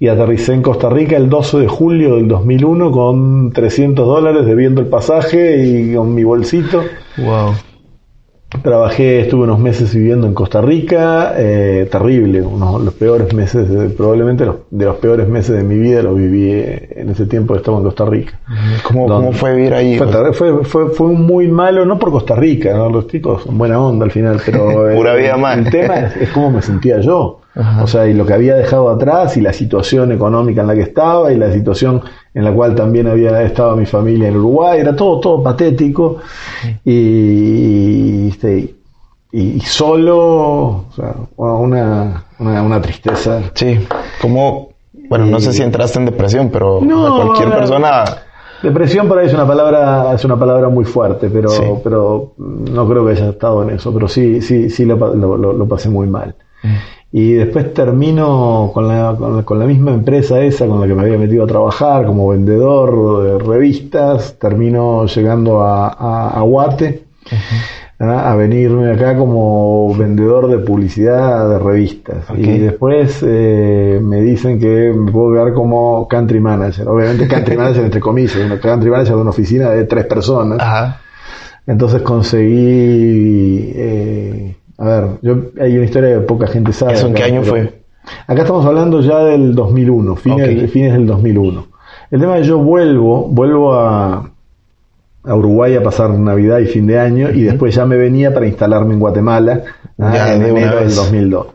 [0.00, 4.80] y aterricé en Costa Rica el 12 de julio del 2001 con 300 dólares debiendo
[4.80, 6.82] el pasaje y con mi bolsito.
[7.16, 7.54] Wow.
[8.66, 13.90] Trabajé, estuve unos meses viviendo en Costa Rica, eh, terrible, unos los peores meses, de-
[13.90, 17.54] probablemente los, de los peores meses de mi vida los viví eh, en ese tiempo
[17.54, 18.40] que estaba en Costa Rica.
[18.82, 19.06] ¿Cómo.
[19.06, 19.96] ¿Cómo fue vivir ahí?
[19.98, 22.90] Fue, fue, fue, fue muy malo, no por Costa Rica, ¿no?
[22.90, 25.60] los chicos son buena onda al final, pero Pura vida mal.
[25.60, 27.38] el tema es, es cómo me sentía yo.
[27.58, 27.82] Ajá.
[27.84, 30.82] O sea, y lo que había dejado atrás y la situación económica en la que
[30.82, 32.02] estaba y la situación
[32.34, 36.18] en la cual también había estado mi familia en Uruguay, era todo, todo patético
[36.84, 38.74] y, y, este,
[39.32, 43.40] y- y solo, o sea, una, una, una tristeza.
[43.54, 43.86] Sí.
[44.20, 44.70] ¿Cómo?
[45.08, 48.04] Bueno, no sé si entraste en depresión, pero No, cualquier persona...
[48.62, 51.62] Depresión por ahí es una palabra, es una palabra muy fuerte, pero, Sí.
[51.84, 55.36] pero no creo que haya estado en eso, pero sí, sí, sí lo, pa- lo-
[55.36, 56.34] lo- lo pasé muy mal.
[57.12, 60.94] Y después termino con la, con, la, con la misma empresa esa con la que
[60.94, 67.04] me había metido a trabajar como vendedor de revistas, termino llegando a, a, a Guate,
[67.98, 72.26] a venirme acá como vendedor de publicidad de revistas.
[72.36, 77.84] Y después eh, me dicen que me puedo quedar como country manager, obviamente country manager
[77.84, 80.58] entre comillas, una country manager de una oficina de tres personas.
[80.60, 81.00] Ajá.
[81.66, 84.45] Entonces conseguí, eh,
[84.78, 86.94] a ver, yo, hay una historia que poca gente sabe.
[86.94, 87.82] ¿Eso en qué año fue?
[88.26, 90.70] Acá estamos hablando ya del 2001, fines, Ok.
[90.70, 91.66] fines del 2001.
[92.10, 94.30] El tema es que yo vuelvo, vuelvo a,
[95.24, 98.46] a Uruguay a pasar Navidad y fin de año y después ya me venía para
[98.46, 99.62] instalarme en Guatemala
[99.98, 100.94] Ya, en de enero del vez.
[100.96, 101.46] 2002.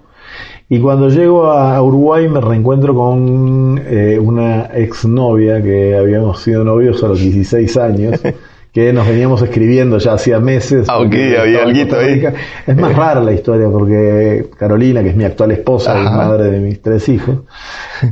[0.67, 6.63] Y cuando llego a a Uruguay me reencuentro con eh, una exnovia que habíamos sido
[6.63, 8.21] novios a los 16 años,
[8.71, 10.88] que nos veníamos escribiendo ya hacía meses.
[10.89, 12.23] Ah, ok, había Costa ahí.
[12.65, 16.60] Es más rara la historia porque Carolina, que es mi actual esposa y madre de
[16.60, 17.39] mis tres hijos,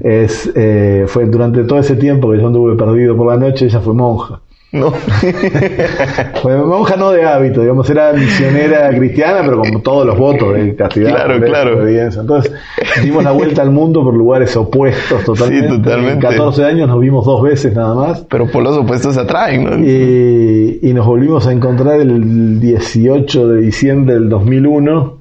[0.01, 3.79] es, eh, fue durante todo ese tiempo que yo anduve perdido por la noche, ella
[3.79, 4.41] fue monja.
[4.71, 4.91] No.
[6.41, 10.75] Fue monja no de hábito, digamos, era misionera cristiana, pero con todos los votos de
[10.75, 11.87] castidad, Claro, claro.
[11.87, 12.53] Entonces,
[13.01, 15.69] dimos la vuelta al mundo por lugares opuestos totalmente.
[15.69, 16.27] Sí, totalmente.
[16.27, 18.25] En 14 años nos vimos dos veces nada más.
[18.29, 19.79] Pero por los opuestos se atraen, ¿no?
[19.79, 25.18] Y, y nos volvimos a encontrar el 18 de diciembre del 2001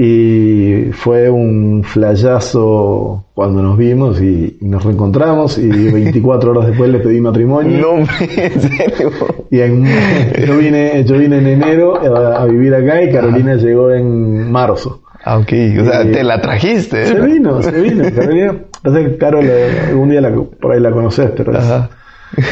[0.00, 6.88] y fue un flayazo cuando nos vimos y, y nos reencontramos y 24 horas después
[6.90, 7.78] le pedí matrimonio.
[7.80, 9.10] No, en serio.
[9.50, 9.84] Y en-
[10.46, 15.00] yo, vine, yo vine en enero a, a vivir acá y Carolina llegó en marzo.
[15.24, 15.52] Ah, ok.
[15.80, 17.04] O sea, te la trajiste.
[17.06, 18.04] Se vino, se vino.
[18.14, 21.64] Carolina, pasa que Carol eh, algún día la- por ahí la conoces, pero es-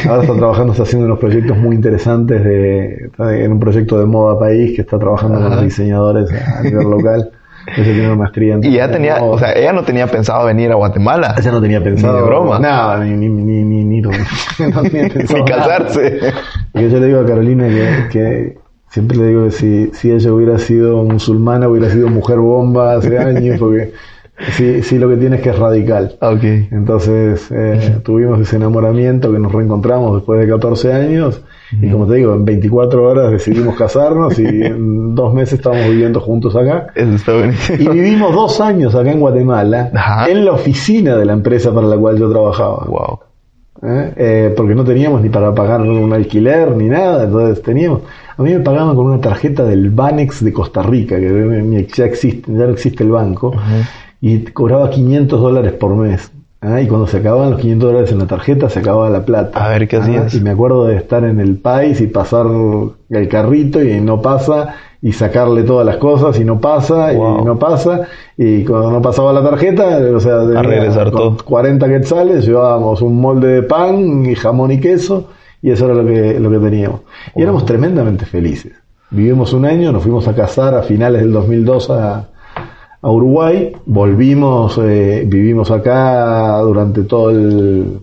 [0.05, 4.37] ahora está trabajando, está haciendo unos proyectos muy interesantes de, en un proyecto de moda
[4.37, 7.31] país que está trabajando con los diseñadores a nivel local.
[7.75, 10.71] Ella tiene una maestría en Y ya tenía, o sea, ella no tenía pensado venir
[10.71, 11.35] a Guatemala.
[11.37, 12.59] ella no tenía pensado Ni de broma.
[12.59, 14.11] nada, ni, ni, ni, ni, ni- no
[14.83, 16.19] tenía pensado Ni casarse.
[16.73, 18.57] Y yo le digo a Carolina que, que
[18.89, 23.17] siempre le digo que si, si ella hubiera sido musulmana, hubiera sido mujer bomba hace
[23.17, 23.91] años, porque
[24.51, 26.15] sí, sí lo que tiene es que es radical.
[26.21, 26.43] Ah, Ok.
[26.71, 31.41] Entonces eh, tuvimos ese enamoramiento que nos reencontramos después de 14 años
[31.81, 36.19] y como te digo, en 24 horas decidimos casarnos y en dos meses estamos viviendo
[36.21, 36.87] juntos acá.
[36.95, 40.29] Eso está Y vivimos dos años acá en Guatemala, Ajá.
[40.29, 42.85] en la oficina de la empresa para la cual yo trabajaba.
[42.87, 43.19] Wow.
[43.83, 44.13] ¿eh?
[44.15, 48.01] Eh, porque no teníamos ni para pagar un alquiler ni nada, entonces teníamos.
[48.37, 52.51] A mí me pagaban con una tarjeta del Banex de Costa Rica, que ya existe,
[52.51, 53.51] ya no existe el banco,
[54.21, 56.31] y cobraba 500 dólares por mes.
[56.59, 59.63] Ah, Y cuando se acababan los 500 dólares en la tarjeta, se acababa la plata.
[59.63, 60.33] A ver, ¿qué Ah, hacías?
[60.33, 62.47] Y me acuerdo de estar en el país y pasar
[63.09, 67.41] el carrito y no pasa, y sacarle todas las cosas y no pasa, Wow.
[67.41, 68.07] y no pasa.
[68.35, 71.37] Y cuando no pasaba la tarjeta, o sea, tenía regresar todo.
[71.45, 75.27] 40 quetzales, llevábamos un molde de pan y jamón y queso,
[75.61, 77.01] y eso era lo que, lo que teníamos.
[77.35, 78.73] Y éramos tremendamente felices.
[79.11, 82.25] Vivimos un año, nos fuimos a casar a finales del 2002 a,
[83.07, 87.99] a Uruguay, volvimos, eh, vivimos acá durante todo el,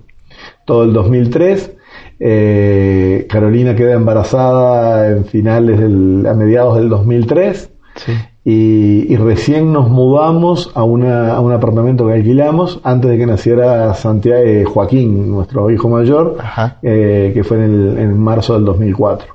[0.65, 1.73] todo el 2003.
[2.21, 8.13] Eh, Carolina queda embarazada en finales del, a mediados del 2003 Sí.
[8.45, 13.27] y, y recién nos mudamos a, una, a un apartamento que alquilamos antes de que
[13.27, 16.37] naciera Santiago, eh, Joaquín, nuestro hijo mayor,
[16.83, 19.29] eh, que fue en, el, en marzo del 2004.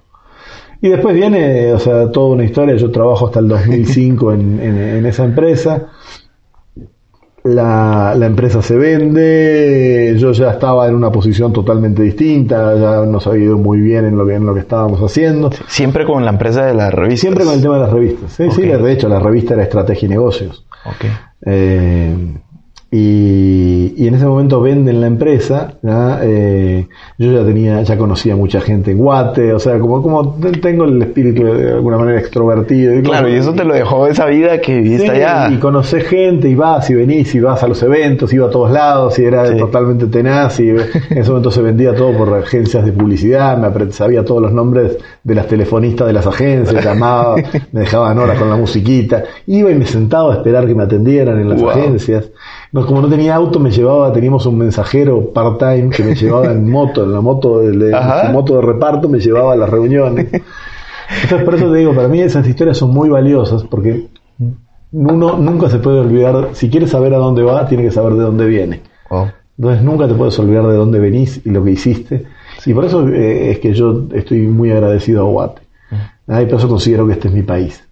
[0.81, 2.75] Y después viene, o sea, toda una historia.
[2.75, 5.89] Yo trabajo hasta el 2005 en, en, en esa empresa.
[7.43, 13.25] La, la empresa se vende, yo ya estaba en una posición totalmente distinta, ya nos
[13.27, 15.49] había ido muy bien en lo que, en lo que estábamos haciendo.
[15.67, 17.21] Siempre con la empresa de la revista.
[17.21, 18.33] Siempre con el tema de las revistas.
[18.33, 20.65] Sí, sí, de hecho, la revista era Estrategia y Negocios.
[20.85, 21.05] Ok.
[21.45, 22.13] Eh,
[22.91, 25.73] y, y en ese momento venden la empresa.
[25.83, 26.19] ¿ya?
[26.23, 30.85] Eh, yo ya tenía, ya conocía mucha gente en Guate, o sea, como, como tengo
[30.85, 32.95] el espíritu de alguna manera extrovertido.
[32.97, 35.49] y Claro, como- y eso te lo dejó esa vida que viviste Sí, allá.
[35.51, 38.71] Y conoces gente, y vas y venís, y vas a los eventos, iba a todos
[38.71, 39.57] lados, y era Sí.
[39.57, 40.79] totalmente tenaz, y en
[41.11, 45.35] ese momento se vendía todo por agencias de publicidad, me sabía todos los nombres de
[45.35, 47.35] las telefonistas de las agencias, llamaba,
[47.71, 51.39] me dejaban horas con la musiquita, iba y me sentaba a esperar que me atendieran
[51.39, 51.69] en las Wow.
[51.71, 52.29] agencias.
[52.71, 56.69] No, como no tenía auto, me llevaba, teníamos un mensajero part-time que me llevaba en
[56.69, 60.27] moto, en la moto de, su moto de reparto, me llevaba a las reuniones.
[61.23, 64.07] Entonces, por eso te digo, para mí esas historias son muy valiosas porque
[64.91, 68.21] uno nunca se puede olvidar, si quiere saber a dónde va, tiene que saber de
[68.21, 68.81] dónde viene.
[69.09, 69.27] Oh,
[69.57, 72.25] Entonces nunca te puedes olvidar de dónde venís y lo que hiciste.
[72.65, 75.61] Y por eso eh, es que yo estoy muy agradecido a Guate.
[76.27, 77.83] Ah, y por eso considero que este es mi país.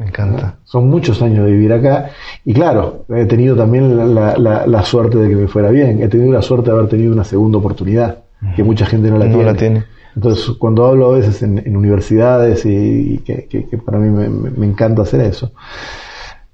[0.00, 0.56] Me encanta.
[0.64, 2.10] Son muchos años de vivir acá
[2.44, 6.02] y claro, he tenido también la, la- la- la suerte de que me fuera bien.
[6.02, 8.18] He tenido la suerte de haber tenido una segunda oportunidad,
[8.56, 9.84] que mucha gente no la No tiene.
[10.16, 12.70] Entonces, cuando hablo a veces en, en universidades y,
[13.14, 15.52] y que, que- que para mí me, encanta hacer eso,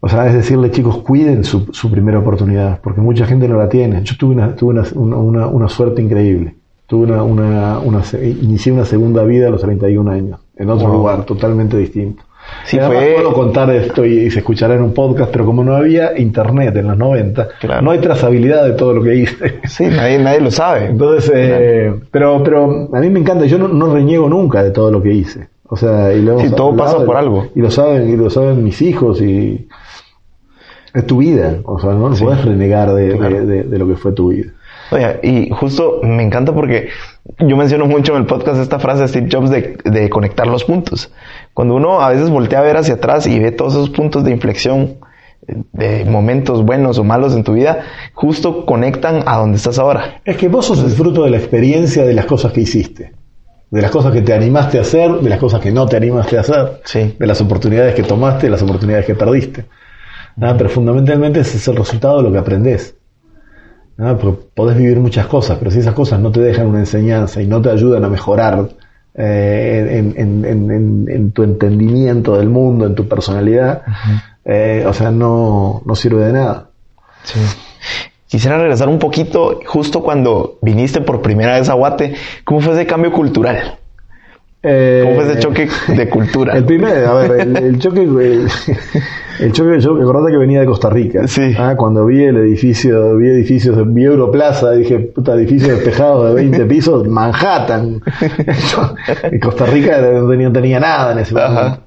[0.00, 3.68] o sea, es decirle, chicos, cuiden su, su primera oportunidad, porque mucha gente no la
[3.68, 4.02] tiene.
[4.02, 4.84] Yo tuve una, tuve una,
[5.16, 6.54] una- una- suerte increíble.
[6.86, 10.96] Tuve una, una, una inicié una segunda vida a los 31 años, en otro Wow.
[10.98, 12.22] lugar, totalmente distinto.
[12.64, 16.18] Sí, fue- puedo contar esto y, se escuchará en un podcast, pero como no había
[16.18, 17.82] internet en los 90, Claro.
[17.82, 19.60] no hay trazabilidad de todo lo que hice.
[19.64, 20.86] Sí, nadie, nadie lo sabe.
[20.86, 24.90] Entonces, eh, pero, pero a mí me encanta, yo no, no reniego nunca de todo
[24.90, 25.48] lo que hice.
[25.68, 27.48] O sea, y hemos Sí, todo pasa por algo.
[27.54, 29.68] Y lo saben, y lo saben mis hijos y
[30.94, 31.56] es tu vida.
[31.64, 33.36] O sea, no, no puedes renegar de, Claro.
[33.36, 34.52] de- de- de lo que fue tu vida.
[34.92, 36.88] Oye, y justo me encanta porque
[37.40, 40.62] yo menciono mucho en el podcast esta frase de Steve Jobs de, de conectar los
[40.62, 41.12] puntos.
[41.56, 44.30] Cuando uno a veces voltea a ver hacia atrás y ve todos esos puntos de
[44.30, 44.98] inflexión
[45.72, 47.80] de momentos buenos o malos en tu vida,
[48.12, 50.20] justo conectan a donde estás ahora.
[50.26, 53.12] Es que vos sos el fruto de la experiencia de las cosas que hiciste.
[53.70, 56.36] De las cosas que te animaste a hacer, de las cosas que no te animaste
[56.36, 57.16] a hacer, Sí.
[57.18, 59.64] de las oportunidades que tomaste, de las oportunidades que perdiste.
[60.38, 62.94] Ah, pero fundamentalmente ese es el resultado de lo que aprendés.
[63.96, 67.40] Ah, porque podés vivir muchas cosas, pero si esas cosas no te dejan una enseñanza
[67.40, 68.68] y no te ayudan a mejorar
[69.16, 73.82] eh, en, en- en- en- tu entendimiento del mundo, en tu personalidad,
[74.44, 76.66] eh, o sea, no, no sirve de nada.
[77.24, 77.40] Sí.
[78.28, 82.14] Quisiera regresar un poquito justo cuando viniste por primera vez a Guate.
[82.44, 83.78] ¿Cómo fue ese cambio cultural?
[84.68, 86.56] Eh, ¿Cómo fue ese choque de cultura?
[86.56, 88.48] El primer, a ver, el, el choque, el,
[89.38, 91.28] el choque, yo acordate que venía de Costa Rica.
[91.28, 91.54] Sí.
[91.56, 96.64] Ah, cuando vi el edificio, vi edificios, vi Europlaza, dije, puta, edificio despejado de 20
[96.66, 98.02] pisos, Manhattan.
[99.22, 101.52] en Costa Rica no tenía, no tenía nada en ese Ajá.
[101.54, 101.80] momento.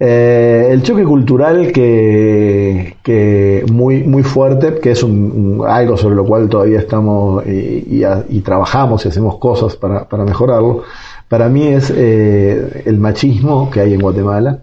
[0.00, 6.14] Eh, el choque cultural que, que muy, muy fuerte, que es un, un- algo sobre
[6.16, 10.82] lo cual todavía estamos y, y a- y trabajamos y hacemos cosas para, para mejorarlo,
[11.28, 14.62] para mí es eh, el machismo que hay en Guatemala,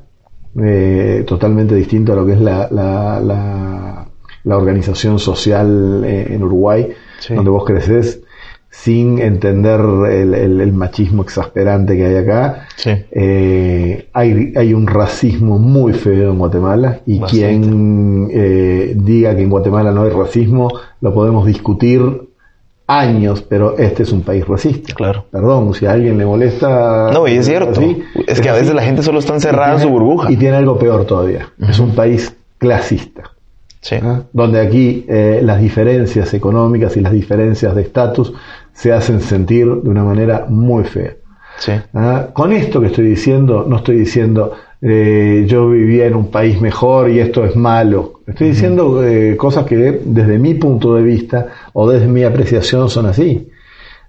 [0.62, 4.08] eh, totalmente distinto a lo que es la, la, la,
[4.44, 7.34] la organización social eh, en Uruguay, Sí.
[7.34, 8.22] donde vos creces
[8.70, 9.80] sin entender
[10.12, 12.68] el, el- el machismo exasperante que hay acá.
[12.76, 12.90] Sí.
[13.12, 17.48] Eh, hay, hay un racismo muy feo en Guatemala y Bastante.
[17.48, 22.25] quien eh, diga que en Guatemala no hay racismo lo podemos discutir
[22.88, 24.94] años, pero este es un país racista.
[24.94, 25.26] Claro.
[25.32, 27.10] Perdón, si a alguien le molesta.
[27.12, 27.80] No, y es cierto.
[27.80, 28.62] así, es que a así.
[28.62, 30.32] veces la gente solo está encerrada en su burbuja.
[30.32, 31.50] Y tiene algo peor todavía.
[31.60, 33.32] Es un país clasista.
[33.82, 33.98] Sí.
[34.02, 34.24] ¿ah?
[34.34, 38.34] donde aquí eh, las diferencias económicas y las diferencias de estatus
[38.74, 41.14] se hacen sentir de una manera muy fea.
[41.60, 41.74] Sí.
[41.94, 42.30] ¿ah?
[42.34, 47.10] Con esto que estoy diciendo, no estoy diciendo eh, yo vivía en un país mejor
[47.10, 48.22] y esto es malo.
[48.28, 53.06] Estoy diciendo eh, cosas que desde mi punto de vista o desde mi apreciación son
[53.06, 53.50] así.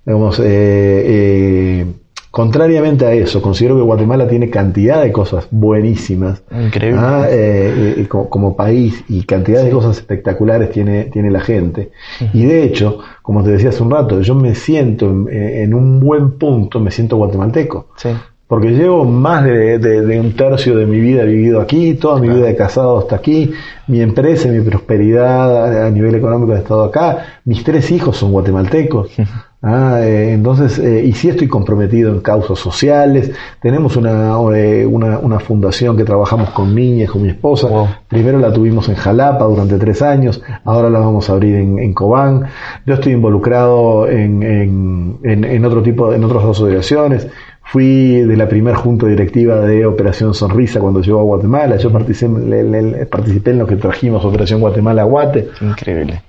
[0.04, 1.86] Digamos, eh, eh,
[2.30, 7.00] contrariamente a eso, considero que Guatemala tiene cantidad de cosas buenísimas Increíble.
[7.02, 11.90] Ah, eh, eh, como, como país y cantidad de cosas espectaculares tiene, tiene la gente.
[12.32, 15.98] Y de hecho, como te decía hace un rato, yo me siento en, en un
[15.98, 17.88] buen punto, me siento guatemalteco.
[17.96, 18.10] Sí.
[18.48, 22.28] Porque llevo más de, de- de un tercio de mi vida vivido aquí, toda mi
[22.28, 23.50] vida de casado hasta aquí,
[23.88, 28.32] mi empresa, mi prosperidad a, a nivel económico ha estado acá, mis tres hijos son
[28.32, 29.10] guatemaltecos.
[29.68, 35.18] Ah, eh, entonces, eh, y sí estoy comprometido en causas sociales, tenemos una, eh, una,
[35.18, 37.88] una fundación que trabajamos con niñas, con mi esposa, Wow.
[38.06, 41.94] primero la tuvimos en Jalapa durante tres años, ahora la vamos a abrir en, en
[41.94, 42.44] Cobán,
[42.84, 47.26] yo estoy involucrado en, en, en, en otro tipo, en otras asociaciones,
[47.68, 51.76] Fui de la primera junta directiva de Operación Sonrisa cuando llegó a Guatemala.
[51.76, 55.48] Yo participé, participé en lo que trajimos Operación Guatemala a Guate.
[55.60, 56.22] Increíble.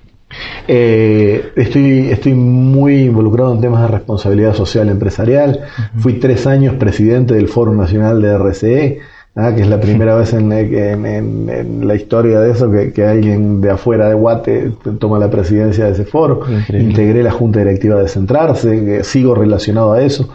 [0.68, 5.62] Eh, estoy, estoy muy involucrado en temas de responsabilidad social empresarial.
[5.98, 9.00] Fui tres años presidente del Foro Nacional de RCE,
[9.36, 9.54] ¿ah?
[9.56, 12.92] que es la primera vez en, la- en- en- en la historia de eso que,
[12.92, 16.42] que alguien de afuera de Guate toma la presidencia de ese foro.
[16.50, 16.90] Increíble.
[16.90, 20.28] Integré la Junta Directiva de Centrarse, sigo relacionado a eso.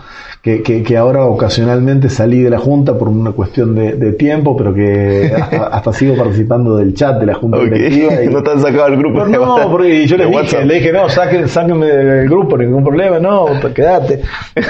[0.43, 4.57] Que, que, que ahora ocasionalmente salí de la Junta por una cuestión de, de tiempo,
[4.57, 7.59] pero que hasta, hasta sigo participando del chat de la Junta.
[7.61, 8.25] Directiva.
[8.25, 9.25] y- no te han sacado el grupo.
[9.25, 10.65] no, no, porque yo les dije, WhatsApp.
[10.65, 14.23] le dije, no, saquen, sáquenme del grupo, ningún problema, no, pues quédate.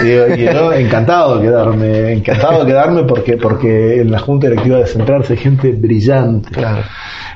[0.05, 0.47] Y, y
[0.83, 5.39] encantado de quedarme, encantado de quedarme porque, porque en la Junta Directiva de Centrarse hay
[5.39, 6.51] gente brillante.
[6.51, 6.83] Claro.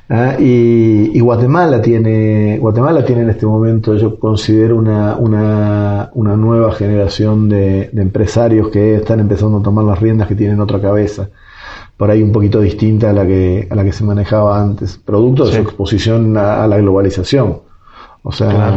[0.08, 6.36] Ah, y, y Guatemala tiene, Guatemala tiene en este momento, yo considero una, una, una
[6.36, 10.80] nueva generación de, de empresarios que están empezando a tomar las riendas que tienen otra
[10.80, 11.28] cabeza,
[11.96, 15.44] por ahí un poquito distinta a la que, a la que se manejaba antes, producto
[15.44, 15.56] de Sí.
[15.58, 17.60] su exposición a, a la globalización.
[18.24, 18.74] O sea, Claro.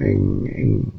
[0.00, 0.92] en- en-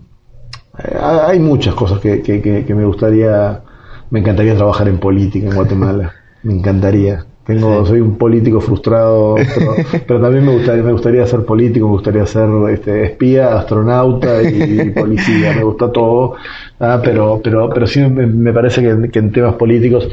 [0.80, 3.62] eh, hay muchas cosas que, que- que me gustaría,
[4.10, 6.12] me encantaría trabajar en política en Guatemala,
[6.43, 7.26] me encantaría.
[7.46, 7.89] Tengo, Sí.
[7.91, 9.76] soy un político frustrado, pero,
[10.08, 14.89] pero también me gustaría, me gustaría ser político, me gustaría ser este, espía, astronauta y,
[14.96, 16.34] policía, me gusta todo,
[16.80, 20.10] ah, pero, pero, pero sí me, me parece que, que en temas políticos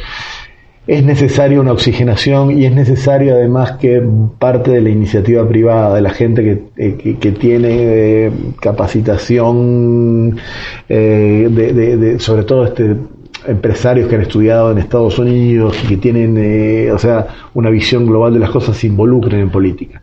[0.84, 4.02] es necesaria una oxigenación y es necesario además que
[4.40, 7.68] parte de la iniciativa privada, de la gente que, eh, que, que tiene
[8.26, 10.36] eh, capacitación,
[10.88, 12.96] eh, de, de- de- sobre todo este
[13.46, 18.06] empresarios que han estudiado en Estados Unidos y que tienen, eh, o sea, una visión
[18.06, 20.02] global de las cosas se involucren en política.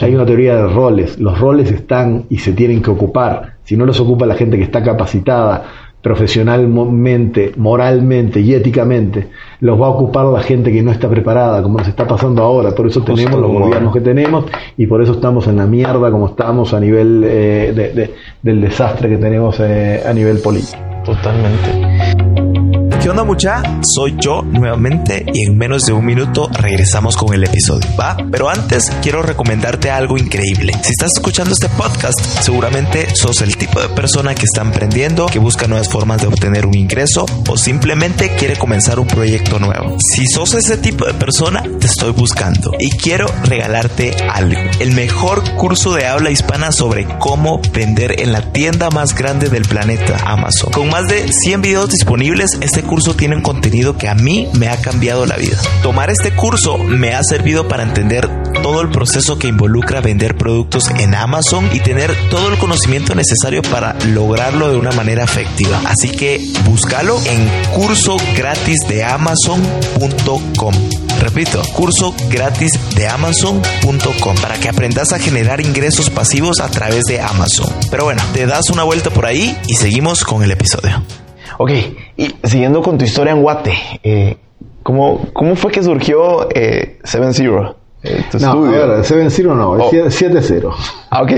[0.00, 1.18] Hay una teoría de roles.
[1.18, 3.54] Los roles están y se tienen que ocupar.
[3.64, 5.64] Si no los ocupa la gente que está capacitada
[6.02, 9.28] profesionalmente, moralmente y éticamente,
[9.60, 12.70] los va a ocupar la gente que no está preparada, como nos está pasando ahora.
[12.72, 14.44] Por eso tenemos los gobiernos que tenemos
[14.76, 18.10] y por eso estamos en la mierda como estamos a nivel eh, de- de-
[18.42, 20.78] del desastre que tenemos eh, a nivel político.
[21.04, 22.09] Totalmente.
[23.02, 23.62] ¿Qué onda mucha?
[23.82, 28.14] Soy yo nuevamente y en menos de un minuto regresamos con el episodio, ¿va?
[28.30, 30.74] Pero antes quiero recomendarte algo increíble.
[30.82, 35.38] Si estás escuchando este podcast, seguramente sos el tipo de persona que está emprendiendo, que
[35.38, 39.96] busca nuevas formas de obtener un ingreso o simplemente quiere comenzar un proyecto nuevo.
[39.98, 44.60] Si sos ese tipo de persona, te estoy buscando y quiero regalarte algo.
[44.78, 49.62] El mejor curso de habla hispana sobre cómo vender en la tienda más grande del
[49.62, 50.70] planeta, Amazon.
[50.72, 54.66] Con más de 100 videos disponibles, este curso tiene un contenido que a mí me
[54.66, 55.56] ha cambiado la vida.
[55.80, 58.28] Tomar este curso me ha servido para entender
[58.64, 63.62] todo el proceso que involucra vender productos en Amazon y tener todo el conocimiento necesario
[63.62, 65.80] para lograrlo de una manera efectiva.
[65.84, 70.74] Así que búscalo en curso gratis de amazon.com.
[71.20, 77.20] Repito, curso gratis de amazon.com para que aprendas a generar ingresos pasivos a través de
[77.20, 77.72] Amazon.
[77.88, 81.04] Pero bueno, te das una vuelta por ahí y seguimos con el episodio.
[81.58, 81.70] Ok,
[82.24, 84.36] y siguiendo con tu historia en Guate, eh,
[84.82, 87.76] ¿cómo, ¿cómo fue que surgió eh, Seven Zero?
[88.02, 88.88] eh, tu No, estudio?
[88.88, 89.90] ver, 7-0 no, Oh.
[89.92, 90.70] es 7-0.
[91.10, 91.32] Ah, ok,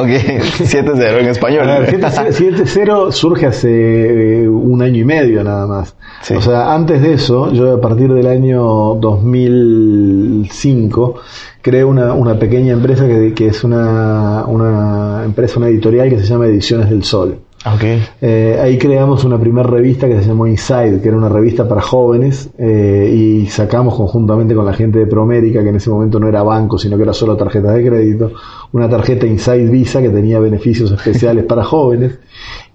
[0.00, 1.68] ok, 7-0 en español.
[1.68, 5.94] A ver, 7-0 surge hace eh, un año y medio nada más.
[6.22, 6.34] Sí.
[6.34, 11.14] O sea, antes de eso, yo a partir del año 2005
[11.62, 16.24] creé una, una pequeña empresa que, que es una, una empresa, una editorial que se
[16.26, 17.38] llama Ediciones del Sol.
[17.66, 17.82] Ok.
[18.20, 21.80] Eh, ahí creamos una primera revista que se llamó Inside, que era una revista para
[21.80, 26.28] jóvenes, eh, y sacamos conjuntamente con la gente de Promérica, que en ese momento no
[26.28, 28.32] era banco, sino que era solo tarjetas de crédito,
[28.72, 32.18] una tarjeta Inside Visa que tenía beneficios especiales para jóvenes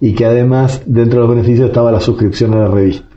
[0.00, 3.13] y que además dentro de los beneficios estaba la suscripción a la revista.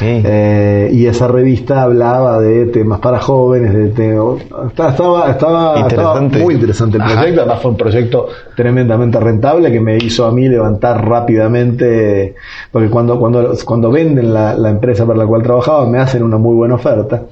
[0.00, 6.26] Eh, y esa revista hablaba de temas para jóvenes, de estaba, estaba, estaba, Interesante.
[6.26, 7.14] estaba muy interesante el Ajá.
[7.14, 12.34] proyecto, además fue un proyecto tremendamente rentable que me hizo a mí levantar rápidamente,
[12.70, 16.38] porque cuando, cuando, cuando venden la, la empresa para la cual trabajaba me hacen una
[16.38, 17.22] muy buena oferta.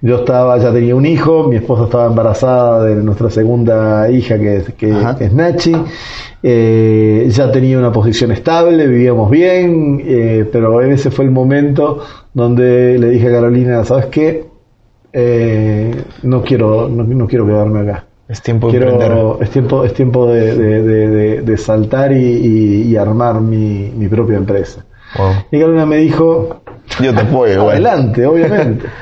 [0.00, 4.64] Yo estaba, ya tenía un hijo, mi esposa estaba embarazada de nuestra segunda hija que,
[4.76, 5.74] que, que es Nachi,
[6.46, 12.00] Eh, ya tenía una posición estable, vivíamos bien, eh, pero ese fue el momento
[12.34, 14.44] donde le dije a Carolina, ¿sabes qué?
[15.10, 15.90] Eh,
[16.24, 18.04] no quiero, no, no quiero quedarme acá.
[18.28, 18.68] Es tiempo.
[18.68, 23.40] Quiero, es tiempo, es tiempo de, de- de- de- de saltar y, y- y armar
[23.40, 24.84] mi, mi propia empresa.
[25.16, 25.30] Wow.
[25.50, 26.60] Y Carolina me dijo,
[27.02, 27.70] Yo te apoyo.
[27.70, 28.86] Adelante, obviamente.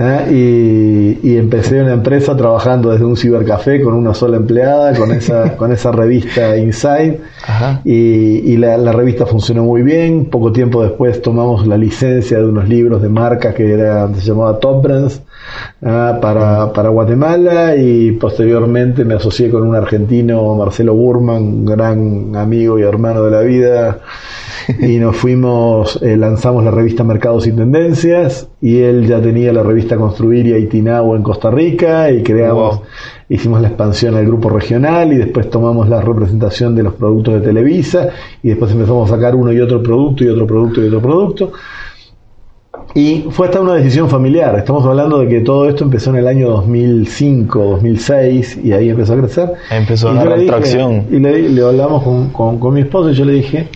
[0.00, 1.18] ¿Eh?
[1.22, 5.56] Y, y empecé una empresa trabajando desde un cibercafé con una sola empleada, con esa,
[5.56, 7.20] con esa revista Inside.
[7.44, 7.80] Ajá.
[7.84, 10.26] Y, y la, la revista funcionó muy bien.
[10.26, 14.60] Poco tiempo después tomamos la licencia de unos libros de marca que era, se llamaba
[14.60, 15.20] Top Brands
[15.84, 22.78] ah, para, para Guatemala y posteriormente me asocié con un argentino, Marcelo Burman, gran amigo
[22.78, 23.98] y hermano de la vida.
[24.80, 29.62] Y nos fuimos, eh, lanzamos la revista Mercados y Tendencias y él ya tenía la
[29.62, 32.86] revista Construir y Aitinau en Costa Rica y creamos, Wow.
[33.30, 37.40] hicimos la expansión al grupo regional y después tomamos la representación de los productos de
[37.40, 38.08] Televisa
[38.42, 41.52] y después empezamos a sacar uno y otro producto y otro producto y otro producto.
[42.94, 44.56] Y fue hasta una decisión familiar.
[44.56, 49.12] Estamos hablando de que todo esto empezó en el año 2005, 2006 y ahí empezó
[49.12, 49.52] a crecer.
[49.70, 51.04] Empezó a agarrar tracción.
[51.10, 53.68] Y le, le hablamos con, con, con mi esposo y yo le dije,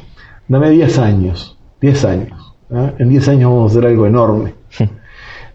[0.53, 2.55] dame 10 años, 10 años.
[2.71, 2.93] ¿ah?
[2.99, 4.55] En 10 años vamos a hacer algo enorme.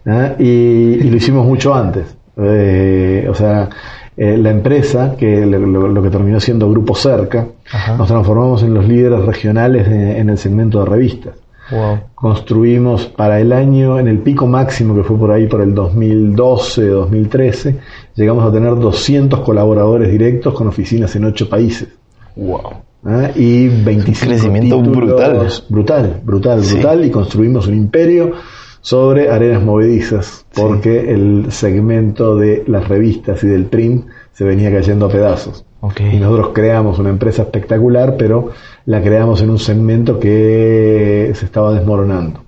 [0.06, 0.32] ¿ah?
[0.38, 2.16] Y, y lo hicimos mucho antes.
[2.36, 3.68] Eh, o sea,
[4.16, 7.96] eh, la empresa, que lo, lo- lo que terminó siendo Grupo Cerca, Ajá.
[7.96, 11.34] nos transformamos en los líderes regionales de- en el segmento de revistas
[11.70, 11.98] Wow.
[12.14, 16.86] construimos para el año, en el pico máximo que fue por ahí por el 2012,
[16.88, 17.76] 2013,
[18.14, 21.88] llegamos a tener 200 colaboradores directos con oficinas en 8 países.
[22.36, 22.62] Wow.
[23.04, 23.30] ¿Ah?
[23.34, 24.96] Y 25 crecimiento títulos.
[24.96, 25.48] brutal.
[25.68, 26.74] Brutal, brutal, Sí.
[26.74, 27.04] brutal.
[27.04, 28.32] Y construimos un imperio
[28.80, 35.06] sobre arenas movedizas, porque el segmento de las revistas y del print se venía cayendo
[35.06, 35.64] a pedazos.
[36.12, 38.50] Y nosotros creamos una empresa espectacular, pero
[38.86, 42.40] la creamos en un segmento que se estaba desmoronando.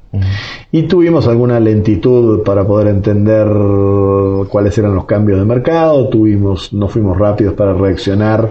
[0.72, 3.46] Y tuvimos alguna lentitud para poder entender
[4.48, 8.50] cuáles eran los cambios de mercado, tuvimos, no fuimos rápidos para reaccionar.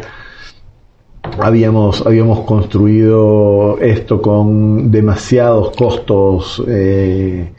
[1.37, 7.51] Habíamos, habíamos construido esto con demasiados costos, eh,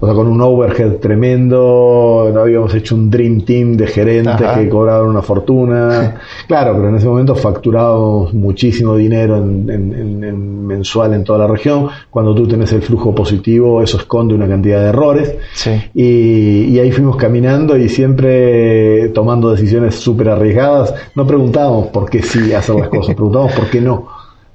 [0.00, 4.58] o sea, con un overhead tremendo, habíamos hecho un dream team de gerentes Ajá.
[4.58, 6.16] que cobraban una fortuna.
[6.48, 11.38] Claro, pero en ese momento facturábamos muchísimo dinero en, en- en- en mensual en toda
[11.40, 11.88] la región.
[12.10, 15.34] Cuando tú tenés el flujo positivo, eso esconde una cantidad de errores.
[15.54, 15.70] Sí.
[15.94, 20.94] Y, y ahí fuimos caminando y siempre tomando decisiones súper arriesgadas.
[21.14, 24.06] No preguntábamos por qué sí hacer las cosas, preguntábamos por qué no.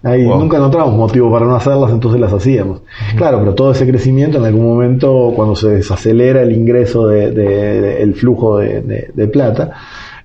[0.04, 0.40] Ahí Wow.
[0.40, 2.82] nunca encontrábamos motivo para no hacerlas, entonces las hacíamos.
[3.18, 7.82] Claro, pero todo ese crecimiento en algún momento, cuando se desacelera el ingreso de, de-
[7.82, 9.72] de- el flujo de, plata,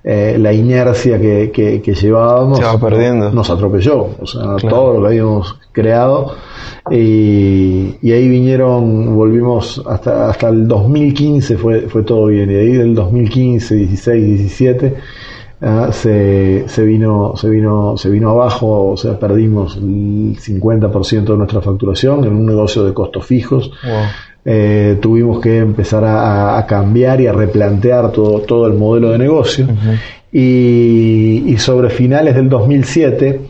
[0.05, 3.31] eh, la inercia que, que- que llevábamos Se va perdiendo.
[3.33, 4.09] nos atropelló.
[4.21, 4.69] O sea, Claro.
[4.69, 6.35] todo lo que habíamos creado.
[6.91, 12.51] Y, y ahí vinieron, volvimos hasta, hasta el 2015 fue, fue todo bien.
[12.51, 14.95] Y ahí del 2015, 16, 17
[15.63, 21.37] ah, se, se vino, se vino, se vino abajo, o sea, perdimos el 50% de
[21.37, 23.71] nuestra facturación en un negocio de costos fijos.
[24.45, 29.19] Eh, tuvimos que empezar a, a cambiar y a replantear todo, todo el modelo de
[29.19, 29.67] negocio.
[30.33, 33.41] y, y sobre finales del 2007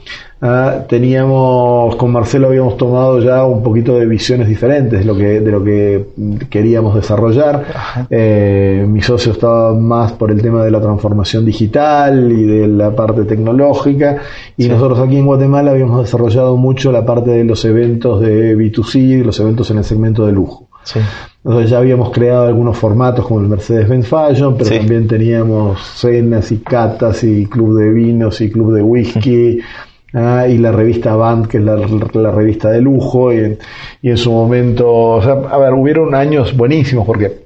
[0.42, 5.40] ah, teníamos, con Marcelo habíamos tomado ya un poquito de visiones diferentes de lo que,
[5.40, 6.06] de lo que
[6.50, 7.64] queríamos desarrollar.
[8.10, 12.90] Eh, mi socio estaba más por el tema de la transformación digital y de la
[12.94, 14.18] parte tecnológica.
[14.56, 19.22] Y nosotros aquí en Guatemala habíamos desarrollado mucho la parte de los eventos de B2C,
[19.24, 20.68] los eventos en el segmento de lujo.
[20.84, 21.00] Sí.
[21.44, 24.78] Entonces ya habíamos creado algunos formatos como el Mercedes-Benz Fashion, pero Sí.
[24.78, 29.58] también teníamos cenas y catas y club de vinos y club de whisky.
[30.14, 33.56] ah, y la revista Band, que es la, la revista de lujo, y,
[34.02, 37.42] y en su momento, o sea, a ver, hubieron años buenísimos porque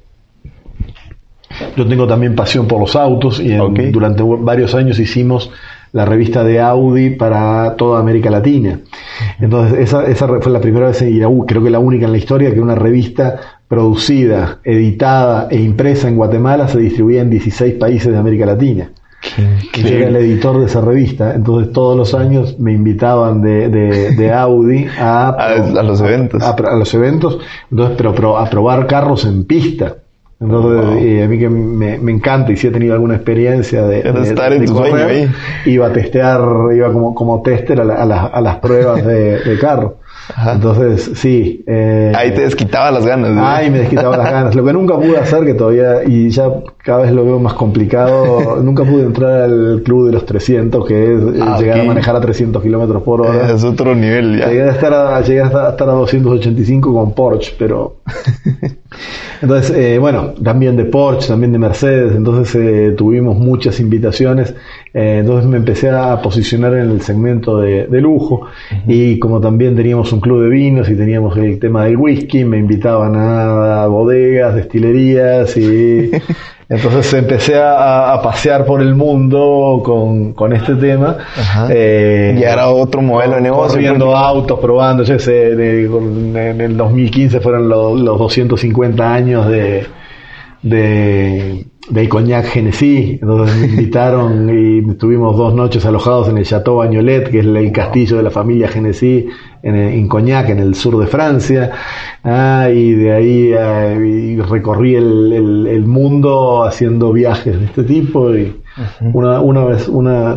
[1.76, 5.50] yo tengo también pasión por los autos y en- durante varios años hicimos
[5.92, 8.80] la revista de Audi para toda América Latina.
[9.40, 12.52] Entonces, esa, esa fue la primera vez, y creo que la única en la historia,
[12.52, 18.18] que una revista producida, editada e impresa en Guatemala se distribuía en 16 países de
[18.18, 18.90] América Latina.
[19.74, 24.32] Yo era el editor de esa revista, entonces todos los años me invitaban de, de,
[24.32, 26.42] Audi a, a, los eventos.
[26.42, 27.38] A, los eventos,
[27.70, 29.96] entonces, pero, a probar carros en pista.
[30.38, 34.00] Entonces, eh, a mí que me, me, encanta y si he tenido alguna experiencia de,
[34.00, 35.30] estar en correr,
[35.64, 36.40] iba a testear,
[36.74, 39.96] iba como, como tester a, a las pruebas de, de carro.
[40.52, 41.64] Entonces, sí.
[41.66, 43.30] Eh, ahí te desquitaba las ganas.
[43.38, 44.54] Ahí me desquitaba las ganas.
[44.54, 48.56] Lo que nunca pude hacer, que todavía, y ya cada vez lo veo más complicado,
[48.62, 52.16] nunca pude entrar al club de los 300, que es eh, ah, llegar a manejar
[52.16, 53.50] a 300 kilómetros por hora.
[53.52, 54.48] Es otro nivel ya.
[54.48, 57.96] Llegué a estar a, llegué a, estar a 285 con Porsche, pero...
[59.42, 64.54] entonces, eh, bueno, también de Porsche, también de Mercedes, entonces eh, tuvimos muchas invitaciones
[64.96, 68.46] eh, entonces me empecé a posicionar en el segmento de, lujo
[68.86, 72.58] y como también teníamos un club de vinos y teníamos el tema del whisky, me
[72.58, 76.10] invitaban a bodegas, destilerías y
[76.68, 79.82] entonces empecé a, pasear por el mundo
[80.36, 81.16] con, este tema.
[81.70, 83.78] Eh, y era otro modelo de negocio.
[83.78, 89.86] Viendo autos, probando, yo sé, en el 2015 fueron los, los 250 años de
[90.62, 96.76] de, de Cognac Genesí, entonces me invitaron y tuvimos dos noches alojados en el Chateau
[96.76, 99.28] Bagnolet, que es el castillo de la familia Genesí
[99.62, 101.70] en, en Cognac, en el sur de Francia,
[102.24, 103.94] ah, y de ahí ah,
[104.48, 108.54] recorrí el, el, mundo haciendo viajes de este tipo y
[109.00, 110.36] una, una vez, una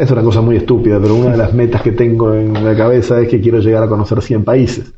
[0.00, 3.20] es una cosa muy estúpida, pero una de las metas que tengo en la cabeza
[3.20, 4.94] es que quiero llegar a conocer 100 países.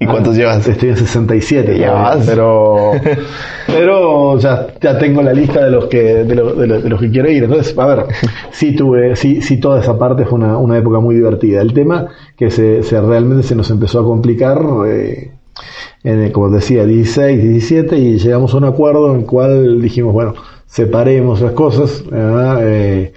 [0.00, 0.66] ¿Y cuántos ah, llevas?
[0.66, 1.78] Estoy en 67.
[1.78, 2.92] Ya Pero,
[3.66, 7.44] pero ya, ya tengo la lista de los que de, los que quiero ir.
[7.44, 8.06] Entonces, a ver,
[8.50, 11.60] sí tuve, sí, sí toda esa parte fue una, una época muy divertida.
[11.60, 14.62] El tema que se, se realmente se nos empezó a complicar.
[14.86, 15.32] Eh,
[16.04, 20.34] en, como decía, 16, 17 y llegamos a un acuerdo en el cual dijimos, bueno,
[20.68, 22.04] separemos las cosas.
[22.12, 23.12] Eh,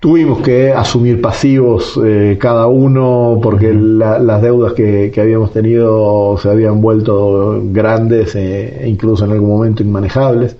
[0.00, 6.80] Tuvimos que asumir pasivos eh, cada uno porque las deudas que, habíamos tenido se habían
[6.80, 10.56] vuelto grandes eh, e incluso en algún momento inmanejables.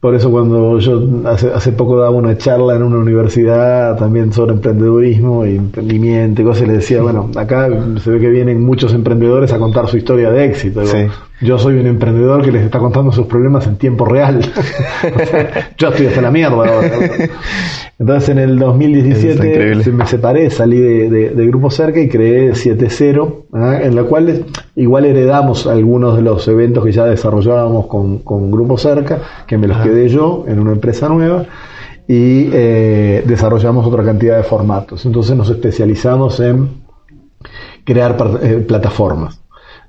[0.00, 4.54] Por eso cuando yo hace, hace poco daba una charla en una universidad también sobre
[4.54, 7.68] emprendedurismo y emprendimiento y cosas, y les decía, bueno, acá
[8.02, 10.82] se ve que vienen muchos emprendedores a contar su historia de éxito.
[11.40, 14.40] Yo soy un emprendedor que les está contando sus problemas en tiempo real.
[15.76, 16.90] yo estoy hasta la mierda ahora.
[17.98, 23.80] Entonces en el 2017 me separé, salí de, Grupo Cerca y creé 7.0, ¿ah?
[23.82, 29.20] en la cual igual heredamos algunos de los eventos que ya desarrollábamos con, Grupo Cerca,
[29.46, 31.44] que me los quedé yo en una empresa nueva
[32.08, 35.04] y eh, desarrollamos otra cantidad de formatos.
[35.04, 36.68] Entonces nos especializamos en
[37.84, 39.40] crear eh, plataformas.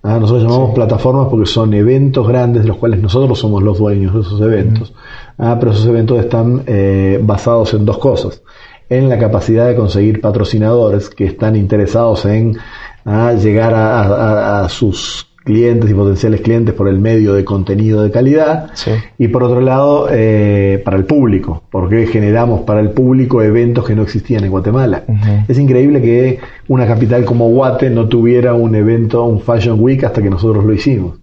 [0.08, 0.20] ¿Ah?
[0.20, 4.22] Nosotros llamamos plataformas porque son eventos grandes de los cuales nosotros somos los dueños de
[4.22, 4.94] esos eventos.
[5.38, 8.42] Ah, pero esos eventos están eh, basados en dos cosas.
[8.90, 12.58] En la capacidad de conseguir patrocinadores que están interesados en
[13.06, 18.70] ah, llegar a, sus clientes y potenciales clientes por el medio de contenido de calidad
[19.18, 23.96] y por otro lado eh, para el público porque generamos para el público eventos que
[23.96, 25.04] no existían en Guatemala.
[25.48, 30.22] Es increíble que una capital como Guate no tuviera un evento un Fashion Week hasta
[30.22, 31.16] que nosotros lo hicimos.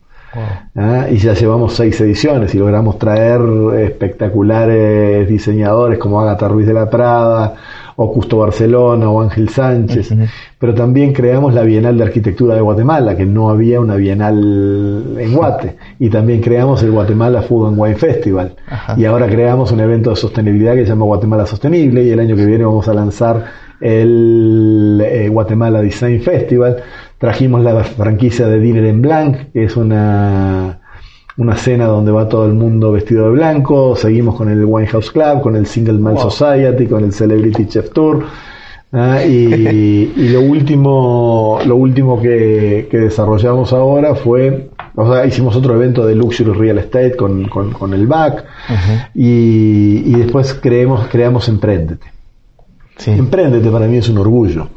[0.74, 1.06] ¿Ah?
[1.10, 3.40] Y ya llevamos seis ediciones y logramos traer
[3.78, 7.54] espectaculares diseñadores como Agatha Ruiz de la Prada,
[7.96, 10.14] o Custo Barcelona o Ángel Sánchez,
[10.58, 15.34] pero también creamos la Bienal de Arquitectura de Guatemala, que no había una Bienal en
[15.34, 18.56] Guate, y también creamos el Guatemala Food and Wine Festival,
[18.96, 22.36] y ahora creamos un evento de sostenibilidad que se llama Guatemala Sostenible, y el año
[22.36, 23.44] que viene vamos a lanzar
[23.80, 26.82] el eh, Guatemala Design Festival,
[27.24, 30.80] Trajimos la franquicia de Dinner en Blanc, que es una,
[31.36, 33.96] una cena donde va todo el mundo vestido de blanco.
[33.96, 38.24] Seguimos con el Winehouse Club, con el Single Malt Society, con el Celebrity Chef Tour.
[38.92, 39.24] ¿ah?
[39.24, 46.14] y, lo último, lo último que, desarrollamos ahora fue, o sea, hicimos otro evento de
[46.14, 48.44] Luxury Real Estate con, con, el BAC
[49.14, 52.06] y, y, después creemos, creamos Emprendete.
[52.96, 53.10] Sí.
[53.10, 54.68] Emprendete para mí es un orgullo.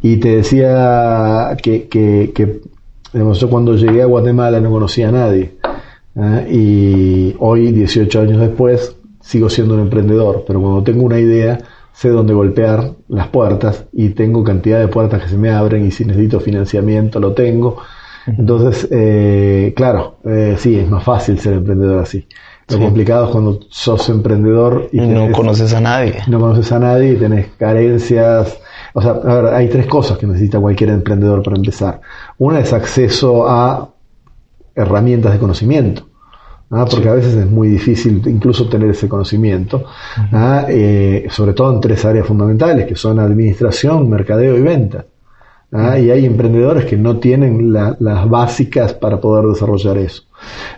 [0.00, 2.60] Y te decía que, que, que
[3.14, 5.54] yo cuando llegué a Guatemala no conocía a nadie.
[6.16, 6.46] ¿Eh?
[6.50, 10.44] Y hoy, 18 años después, sigo siendo un emprendedor.
[10.46, 11.58] Pero cuando tengo una idea,
[11.92, 15.90] sé dónde golpear las puertas y tengo cantidad de puertas que se me abren y
[15.90, 17.76] si necesito financiamiento lo tengo.
[18.26, 22.26] Entonces, eh, claro, eh, sí, es más fácil ser emprendedor así.
[22.68, 22.82] Lo Sí.
[22.82, 26.14] complicado es cuando sos emprendedor y, Y no conoces a nadie.
[26.28, 28.58] no conoces a nadie y tenés carencias.
[28.94, 32.00] O sea, a ver, hay tres cosas que necesita cualquier emprendedor para empezar.
[32.38, 33.90] Una es acceso a
[34.74, 36.06] herramientas de conocimiento.
[36.70, 36.84] ¿ah?
[36.90, 39.84] Porque a veces es muy difícil incluso tener ese conocimiento,
[40.32, 40.66] ¿ah?
[40.68, 45.04] Eh, sobre todo en tres áreas fundamentales, que son administración, mercadeo y venta.
[45.72, 45.98] ¿ah?
[45.98, 50.22] Y hay emprendedores que no tienen la- las básicas para poder desarrollar eso.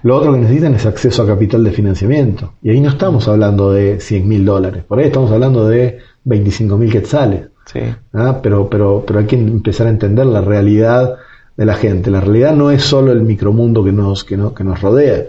[0.03, 2.53] Lo otro que necesitan es acceso a capital de financiamiento.
[2.62, 6.76] Y ahí no estamos hablando de 100 mil dólares, por ahí estamos hablando de 25
[6.78, 7.49] mil quetzales.
[7.66, 7.80] Sí.
[8.42, 11.16] pero, pero, pero hay que empezar a entender la realidad
[11.57, 12.11] de la gente.
[12.11, 15.24] La realidad no es solo el micromundo que nos, que no- que nos rodea.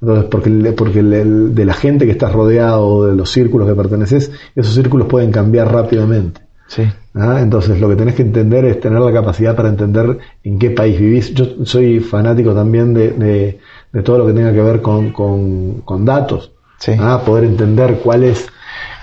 [0.00, 3.74] Entonces, porque, porque el- el- de la gente que estás rodeado, de los círculos que
[3.74, 6.42] perteneces, esos círculos pueden cambiar rápidamente.
[6.66, 6.82] Sí.
[7.14, 7.38] ¿ah?
[7.40, 10.98] Entonces, lo que tenés que entender es tener la capacidad para entender en qué país
[10.98, 11.32] vivís.
[11.34, 13.58] Yo soy fanático también de, de-
[13.92, 16.52] de todo lo que tenga que ver con, con- con datos.
[16.78, 16.92] Sí.
[16.98, 17.22] ¿ah?
[17.24, 18.46] Poder entender cuál es,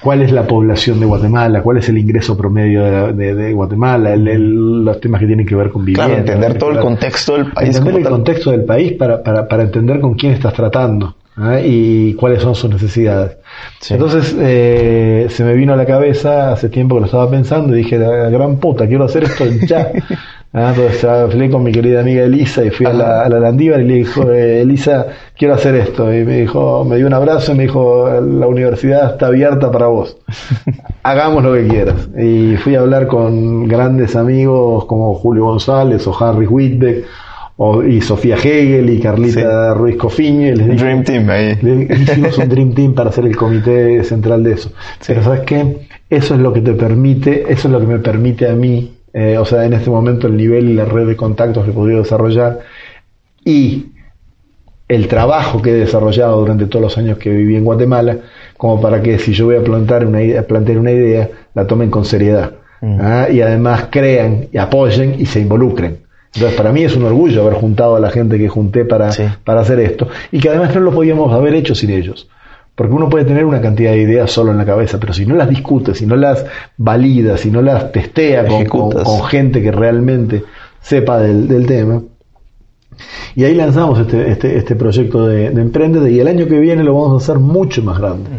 [0.03, 4.13] cuál es la población de Guatemala, cuál es el ingreso promedio de, de- de Guatemala,
[4.13, 6.05] el- el- los temas que tienen que ver con vivienda.
[6.07, 7.69] Claro, entender todo el contexto del país.
[7.69, 8.11] Entender el tal.
[8.13, 11.15] contexto del país para, para, para entender con quién estás tratando
[11.63, 13.37] y cuáles son sus necesidades.
[13.79, 13.93] Sí.
[13.93, 17.79] Entonces eh, se me vino a la cabeza hace tiempo que lo estaba pensando y
[17.79, 19.91] dije, la gran puta, quiero hacer esto ya.
[20.53, 23.79] Ah, Entonces hablé con mi querida amiga Elisa y fui a la, a la Landívar
[23.79, 25.07] y le dijo, eh, Elisa,
[25.37, 26.13] quiero hacer esto.
[26.13, 29.87] Y me dijo, me dio un abrazo y me dijo, la universidad está abierta para
[29.87, 30.17] vos.
[31.03, 32.09] Hagamos lo que quieras.
[32.17, 37.05] Y fui a hablar con grandes amigos como Julio González o Harry Whitbeck
[37.57, 40.47] o, y Sofía Hegel y Carlita Ruiz Cofiño.
[40.47, 41.57] y les Dream Team ahí.
[41.89, 44.71] hicimos un Dream Team para hacer el comité central de eso.
[45.05, 45.87] Pero ¿sabes qué?
[46.09, 49.37] Eso es lo que te permite, eso es lo que me permite a mí, eh,
[49.37, 51.99] o sea, en este momento el nivel y la red de contactos que he podido
[51.99, 52.59] desarrollar
[53.43, 53.87] y
[54.87, 58.17] el trabajo que he desarrollado durante todos los años que viví en Guatemala,
[58.57, 61.89] como para que si yo voy a plantar una idea, plantear una idea, la tomen
[61.89, 62.51] con seriedad.
[62.99, 63.27] ¿ah?
[63.31, 65.99] Y además crean y apoyen y se involucren.
[66.33, 69.23] Entonces, para mí es un orgullo haber juntado a la gente que junté para, Sí.
[69.43, 70.07] para hacer esto.
[70.31, 72.29] Y que además no lo podíamos haber hecho sin ellos.
[72.73, 75.35] Porque uno puede tener una cantidad de ideas solo en la cabeza, pero si no
[75.35, 76.45] las discute, si no las
[76.77, 80.43] valida, si no las testea con, con- gente que realmente
[80.81, 82.01] sepa del, del tema,
[83.35, 86.83] y ahí lanzamos este, este, este proyecto de, de Emprendete y el año que viene
[86.83, 88.29] lo vamos a hacer mucho más grande.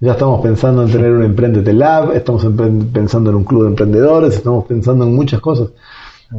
[0.00, 2.46] Ya estamos pensando en tener un Emprendete Lab, estamos
[2.92, 5.68] pensando en un club de emprendedores, estamos pensando en muchas cosas.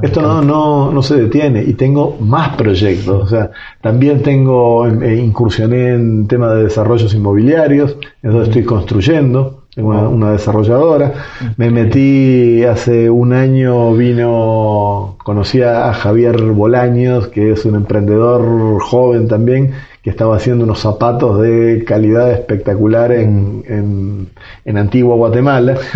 [0.03, 3.23] Esto no, no, no se detiene y tengo más proyectos.
[3.23, 3.49] O sea,
[3.81, 10.31] también tengo, eh, incursioné en tema de desarrollos inmobiliarios, entonces estoy construyendo, tengo una, una
[10.31, 11.13] desarrolladora.
[11.57, 19.27] Me metí hace un año, vino, conocí a Javier Bolaños, que es un emprendedor joven
[19.27, 19.73] también,
[20.03, 24.29] que estaba haciendo unos zapatos de calidad espectacular en, en,
[24.65, 25.77] en Antigua Guatemala.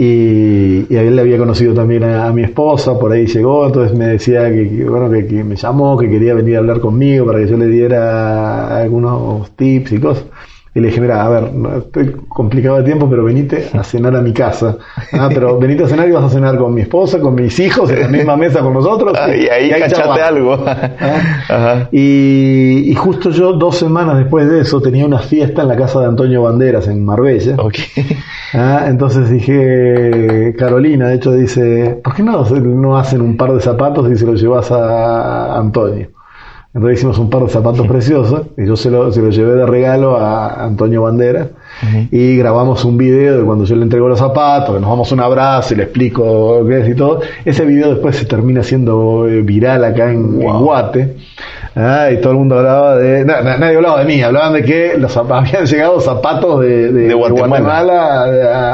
[0.00, 3.66] Y, y a él le había conocido también a, a mi esposa, por ahí llegó,
[3.66, 6.78] entonces me decía que, que, bueno, que, que me llamó, que quería venir a hablar
[6.78, 10.24] conmigo para que yo le diera algunos tips y cosas.
[10.78, 14.14] Y le dije, mira, a ver, no, estoy complicado de tiempo, pero venite a cenar
[14.14, 14.76] a mi casa.
[15.12, 17.90] Ah, pero venite a cenar y vas a cenar con mi esposa, con mis hijos,
[17.90, 19.12] en la misma mesa con nosotros.
[19.18, 20.20] Ah, y ahí cachate charlamos.
[20.20, 20.64] algo.
[20.64, 20.90] ¿Ah?
[21.48, 21.88] Ajá.
[21.90, 25.98] Y, y justo yo, dos semanas después de eso, tenía una fiesta en la casa
[26.00, 27.56] de Antonio Banderas en Marbella.
[27.58, 27.74] Ok.
[28.54, 33.60] Ah, entonces dije, Carolina, de hecho dice, ¿por qué no, no hacen un par de
[33.60, 36.08] zapatos y se los llevas a Antonio?
[36.74, 39.66] Entonces hicimos un par de zapatos preciosos y yo se lo, se lo llevé de
[39.66, 41.48] regalo a Antonio Bandera
[42.10, 45.20] y grabamos un video de cuando yo le entrego los zapatos, que nos damos un
[45.20, 47.20] abrazo y le explico qué es y todo.
[47.44, 51.16] Ese video después se termina siendo eh, viral acá en, en Guate.
[51.76, 53.24] Ah, y todo el mundo hablaba de...
[53.24, 56.92] na- na- nadie hablaba de mí, hablaban de que los, habían llegado zapatos de, de-
[56.92, 57.48] De de Guatemala.
[57.48, 58.24] Guatemala,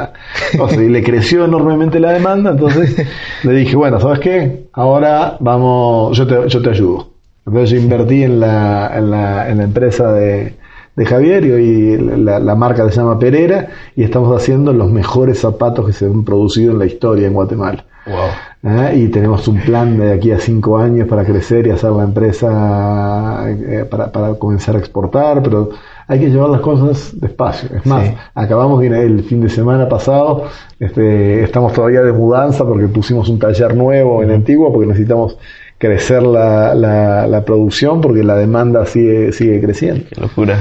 [0.00, 0.12] a-
[0.58, 2.96] o sea, y le creció enormemente la demanda, entonces
[3.44, 4.66] le dije, bueno, ¿sabes qué?
[4.72, 7.13] Ahora vamos, yo te, yo te ayudo.
[7.46, 10.54] Entonces yo invertí en la, en la, en la empresa de,
[10.96, 15.40] de Javier y hoy la, la marca se llama Pereira y estamos haciendo los mejores
[15.40, 17.84] zapatos que se han producido en la historia en Guatemala.
[18.06, 18.70] Wow.
[18.70, 18.96] ¿eh?
[18.98, 23.44] y tenemos un plan de aquí a cinco años para crecer y hacer la empresa
[23.48, 25.70] eh, para, para comenzar a exportar, pero
[26.06, 27.70] hay que llevar las cosas despacio.
[27.76, 28.14] Es más, Sí.
[28.34, 30.44] acabamos de ir el fin de semana pasado,
[30.78, 35.38] este, estamos todavía de mudanza porque pusimos un taller nuevo en Antigua porque necesitamos
[35.84, 40.04] crecer la, la, la producción porque la demanda sigue, sigue creciendo.
[40.10, 40.58] Qué locura.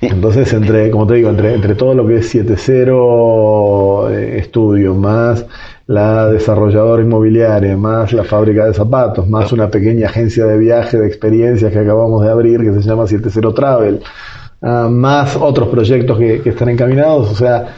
[0.00, 5.46] Entonces, entre, como te digo, entre, entre todo lo que es 7.0 eh, estudio, más
[5.86, 11.06] la desarrolladora inmobiliaria, más la fábrica de zapatos, más una pequeña agencia de viaje de
[11.06, 14.00] experiencias que acabamos de abrir que se llama 70 Travel,
[14.62, 17.76] ah, más otros proyectos que, que están encaminados, o sea,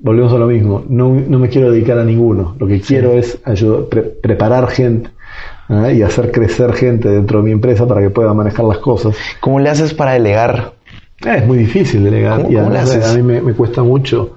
[0.00, 3.38] volvemos a lo mismo, no, no me quiero dedicar a ninguno, lo que quiero es
[3.44, 5.10] ayudar, pre- preparar gente
[5.68, 5.90] ¿ah?
[5.92, 9.16] y hacer crecer gente dentro de mi empresa para que pueda manejar las cosas.
[9.40, 10.74] ¿Cómo le haces para delegar?
[11.24, 13.10] Eh, Es muy difícil delegar ¿Cómo- y cómo le además haces?
[13.12, 14.34] a mí me, me cuesta mucho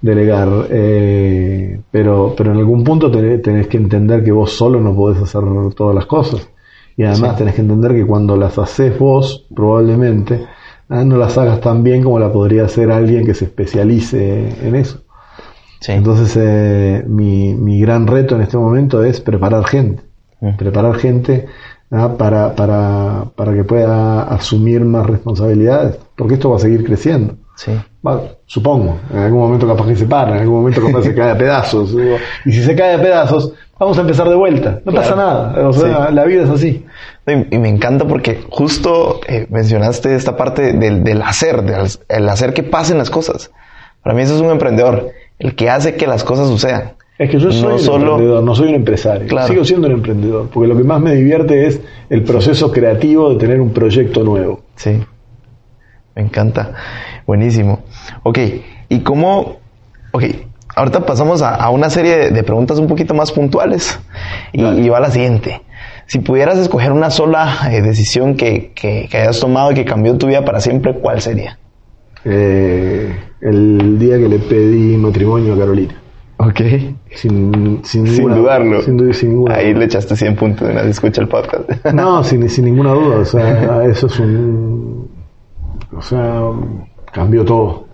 [0.00, 4.94] delegar, eh, pero, pero en algún punto tenés, tenés que entender que vos solo no
[4.94, 5.42] podés hacer
[5.76, 6.48] todas las cosas.
[6.96, 10.46] Y además tenés que entender que cuando las haces vos, probablemente,
[10.88, 15.02] no las hagas tan bien como la podría hacer alguien que se especialice en eso.
[15.80, 15.92] Sí.
[15.92, 20.02] Entonces, eh, mi, mi gran reto en este momento es preparar gente.
[20.40, 20.56] Mm.
[20.56, 21.46] Preparar gente
[21.90, 22.14] ¿ah?
[22.16, 27.34] para, para, para que pueda asumir más responsabilidades, porque esto va a seguir creciendo.
[27.56, 27.72] Sí.
[28.06, 31.32] Va, supongo, en algún momento capaz que se para, en algún momento capaz se cae
[31.32, 31.94] a pedazos.
[32.44, 34.80] Y si se cae a pedazos, vamos a empezar de vuelta.
[34.84, 35.68] No pasa nada.
[35.68, 36.86] O sea, la vida es así.
[37.26, 42.28] Y, y me encanta porque justo eh, mencionaste esta parte del, del hacer, del el
[42.28, 43.50] hacer que pasen las cosas.
[44.04, 45.10] Para mí eso es un emprendedor,
[45.40, 46.92] el que hace que las cosas sucedan.
[47.18, 49.26] Es que yo soy No un solo- emprendedor, no soy un empresario.
[49.26, 49.48] Claro.
[49.48, 53.36] Sigo siendo un emprendedor, porque lo que más me divierte es el proceso creativo de
[53.36, 54.60] tener un proyecto nuevo.
[54.76, 55.00] Sí.
[56.14, 56.72] Me encanta.
[57.26, 57.80] Buenísimo.
[58.22, 58.38] Ok.
[58.88, 59.56] ¿Y cómo?
[60.12, 60.24] Ok.
[60.76, 63.98] Ahorita pasamos a, a una serie de, de preguntas un poquito más puntuales.
[64.52, 65.62] Y, y va la siguiente.
[66.06, 70.16] Si pudieras escoger una sola eh, decisión que, que, que hayas tomado y que cambió
[70.16, 71.58] tu vida para siempre, ¿cuál sería?
[72.24, 75.94] Eh, el día que le pedí matrimonio a Carolina.
[76.38, 76.60] Ok.
[77.14, 78.82] Sin, sin, Sin ninguna- dudarlo.
[78.82, 79.78] Sin, du- sin ninguna Ahí duda.
[79.80, 81.68] le echaste 100 puntos de una vez escucha el podcast.
[81.94, 83.18] No, sin, sin ninguna duda.
[83.18, 85.08] O sea, eso es un.
[85.96, 86.42] O sea,
[87.12, 87.86] cambió todo.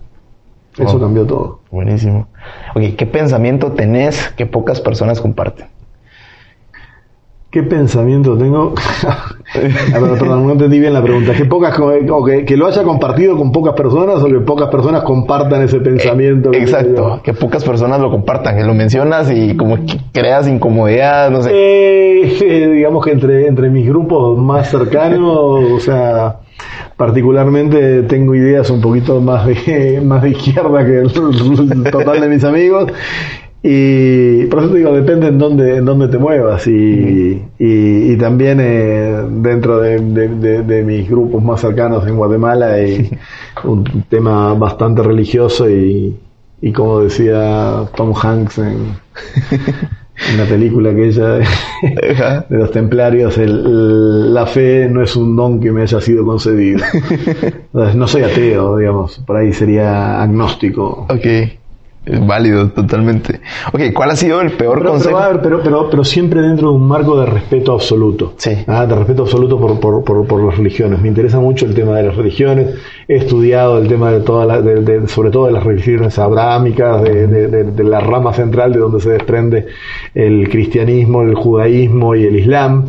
[0.77, 0.99] Eso Oh.
[0.99, 1.59] cambió todo.
[1.71, 2.27] Buenísimo.
[2.75, 5.67] Ok, ¿qué pensamiento tenés que pocas personas comparten?
[7.55, 8.73] ¿Qué pensamiento tengo?
[9.53, 11.31] Pero, perdón, no entendí bien la pregunta.
[11.31, 15.03] ¿Que, pocas, o que, que lo haya compartido con pocas personas o que pocas personas
[15.03, 16.51] compartan ese pensamiento?
[16.51, 21.31] tengo Exacto, que pocas personas lo compartan, que lo mencionas y como que creas incomodidad,
[21.31, 21.51] no sé.
[21.53, 26.39] Eh, eh, digamos que entre, entre mis grupos más cercanos, o sea,
[26.97, 32.27] particularmente tengo ideas un poquito más de, más de izquierda que el, el total de
[32.27, 32.91] mis amigos.
[33.67, 36.67] Y por eso te digo, depende en dónde, en dónde te muevas.
[36.67, 42.15] Y, y, y también eh, dentro de, de- de- de mis grupos más cercanos en
[42.15, 43.09] Guatemala hay
[43.63, 46.15] un tema bastante religioso y,
[46.61, 48.67] y como decía Tom Hanks en,
[50.31, 51.39] en la película que ella
[52.11, 52.45] Ajá.
[52.49, 56.23] de los templarios, el- el- la fe no es un don que me haya sido
[56.23, 56.81] concedido.
[57.41, 61.07] Entonces, no soy ateo, digamos, por ahí sería agnóstico.
[61.09, 61.25] Ok,
[62.05, 63.39] es válido totalmente.
[63.73, 65.19] Ok, ¿cuál ha sido el peor Pero, consejo?
[65.41, 68.33] pero, pero, pero siempre dentro de un marco de respeto absoluto.
[68.37, 68.51] Sí.
[68.67, 71.01] Ah, de respeto absoluto por, por, por, por las religiones.
[71.01, 72.75] Me interesa mucho el tema de las religiones.
[73.07, 77.01] He estudiado el tema de todas las, de- de- sobre todo de las religiones abrámicas,
[77.03, 79.67] de, de- de- de la rama central de donde se desprende
[80.13, 82.85] el cristianismo, el judaísmo y el islam.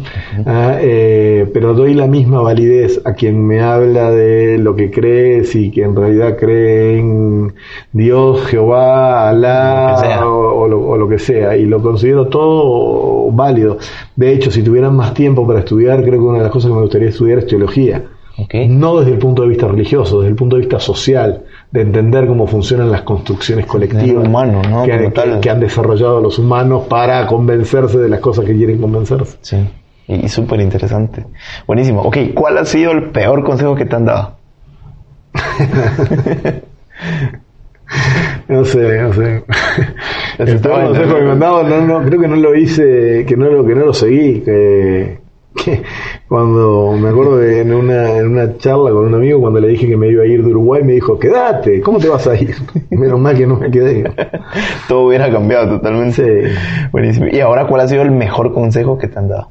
[0.46, 5.54] Ah, eh, pero doy la misma validez a quien me habla de lo que crees
[5.54, 7.54] y que en realidad cree en
[7.92, 13.78] Dios, Jehová, Alá o, o lo, o lo que sea, y lo considero todo válido.
[14.14, 16.74] De hecho, si tuvieran más tiempo para estudiar, creo que una de las cosas que
[16.74, 18.04] me gustaría estudiar es teología.
[18.68, 22.26] No desde el punto de vista religioso, desde el punto de vista social, de entender
[22.26, 24.84] cómo funcionan las construcciones colectivas humano, ¿no?
[24.84, 29.38] que, han desarrollado los humanos para convencerse de las cosas que quieren convencerse.
[29.40, 29.56] Sí,
[30.06, 31.24] y, y súper interesante.
[31.66, 32.02] Buenísimo.
[32.02, 34.36] Ok, ¿cuál ha sido el peor consejo que te han dado?
[38.48, 39.42] No sé, no sé.
[40.38, 43.46] El consejo que me han dado, no, no, creo que no lo hice, que no
[43.50, 44.40] lo, que no lo seguí.
[44.42, 45.18] Que,
[45.56, 45.82] que
[46.28, 49.88] cuando me acuerdo de en una, en una charla con un amigo, cuando le dije
[49.88, 52.54] que me iba a ir de Uruguay, me dijo, quédate, ¿cómo te vas a ir?
[52.90, 54.04] Menos mal que no me quedé.
[54.88, 56.50] Todo hubiera cambiado totalmente.
[56.50, 56.54] Sí.
[56.92, 57.26] Buenísimo.
[57.26, 59.50] ¿Y ahora cuál ha sido el mejor consejo que te han dado?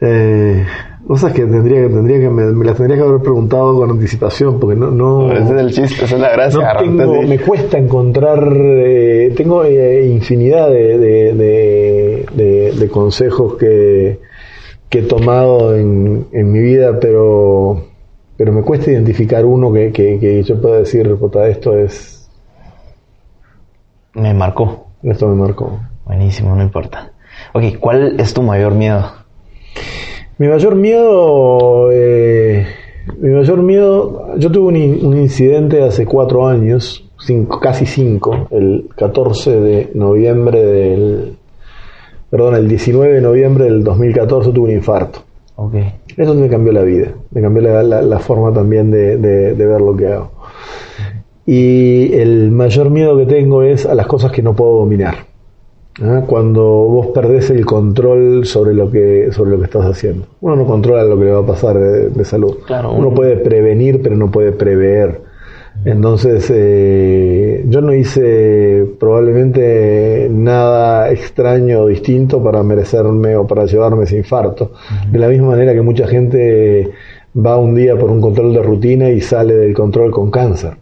[0.00, 0.64] Eh,
[1.06, 4.58] cosas que tendría que, tendría que me, me las tendría que haber preguntado con anticipación,
[4.58, 6.74] porque no, no, Ese es el chiste, esa es la gracia.
[6.74, 13.54] no tengo, me cuesta encontrar, eh, tengo eh, infinidad de, de, de- de- de consejos
[13.56, 14.18] que,
[14.88, 17.84] que he tomado en, en mi vida, pero,
[18.36, 22.28] pero me cuesta identificar uno que, que, que yo pueda decir, puta, esto es,
[24.14, 24.86] Me marcó.
[25.02, 25.78] esto me marcó.
[26.04, 27.12] Buenísimo, no importa.
[27.52, 29.04] Ok, ¿cuál es tu mayor miedo?
[30.38, 32.66] Mi mayor miedo, eh,
[33.18, 38.88] Mi mayor miedo, yo tuve un, un incidente hace cuatro años, cinco- casi cinco, el
[38.96, 41.36] 14 de noviembre del,
[42.28, 45.20] perdón, el 19 de noviembre del 2014 tuve un infarto.
[45.54, 45.74] Ok.
[46.16, 49.66] Eso me cambió la vida, me cambió la, la- la forma también de, de- de
[49.66, 50.32] ver lo que hago.
[51.46, 55.14] Y el mayor miedo que tengo es a las cosas que no puedo dominar.
[56.02, 56.22] ¿Ah?
[56.26, 60.26] Cuando vos perdés el control sobre lo que sobre lo que estás haciendo.
[60.40, 62.56] Uno no controla lo que le va a pasar de, de salud.
[62.66, 65.20] Claro, Uno uno- puede prevenir, pero no puede prever.
[65.84, 74.04] Entonces, eh, yo no hice probablemente nada extraño o distinto para merecerme o para llevarme
[74.04, 74.72] ese infarto.
[75.12, 76.90] De la misma manera que mucha gente
[77.36, 80.72] va un día por un control de rutina y sale del control con cáncer.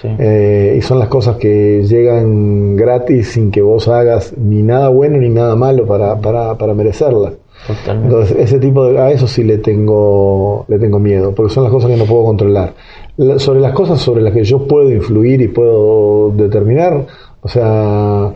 [0.00, 0.08] Sí.
[0.18, 5.18] Eh, y son las cosas que llegan gratis sin que vos hagas ni nada bueno
[5.18, 7.34] ni nada malo para, para, para merecerlas.
[7.66, 8.08] Totalmente.
[8.08, 11.72] Entonces, ese tipo de, a eso sí le tengo, le tengo miedo, porque son las
[11.72, 12.72] cosas que no puedo controlar.
[13.18, 17.06] La- sobre las cosas sobre las que yo puedo influir y puedo determinar,
[17.40, 18.32] o sea,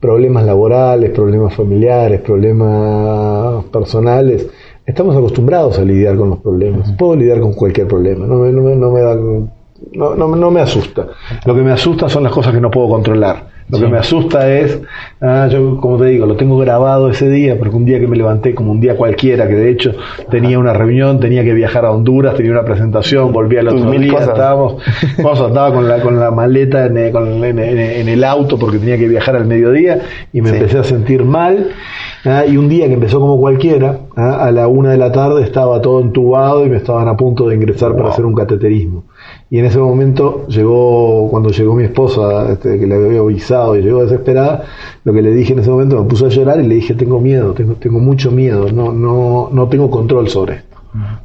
[0.00, 4.46] problemas laborales, problemas familiares, problemas personales,
[4.84, 6.92] estamos acostumbrados a lidiar con los problemas.
[6.98, 9.50] Puedo lidiar con cualquier problema, no me, no me, no me dan-
[9.92, 11.06] no, no, no me asusta.
[11.44, 13.55] Lo que me asusta son las cosas que no puedo controlar.
[13.68, 14.80] Lo que me asusta es,
[15.20, 18.16] ah, yo como te digo, lo tengo grabado ese día, porque un día que me
[18.16, 19.92] levanté como un día cualquiera, que de hecho
[20.30, 24.12] tenía una reunión, tenía que viajar a Honduras, tenía una presentación, volví al otro día,
[24.12, 24.28] cosas.
[24.28, 24.82] estábamos,
[25.22, 28.56] cosas, estaba con la, con la maleta en, el- con el- en, en- el auto
[28.56, 30.00] porque tenía que viajar al mediodía
[30.32, 30.56] y me Sí.
[30.56, 31.70] empecé a sentir mal.
[32.24, 35.42] ah, y un día que empezó como cualquiera, ah, a la una de la tarde
[35.42, 39.04] estaba todo entubado y me estaban a punto de ingresar para hacer un cateterismo.
[39.50, 43.82] Y en ese momento llegó, cuando llegó mi esposa, este, que le había avisado y
[43.82, 44.64] llegó desesperada,
[45.04, 47.20] lo que le dije en ese momento me puse a llorar y le dije, tengo
[47.20, 50.76] miedo, tengo, tengo mucho miedo, no, no, no tengo control sobre esto,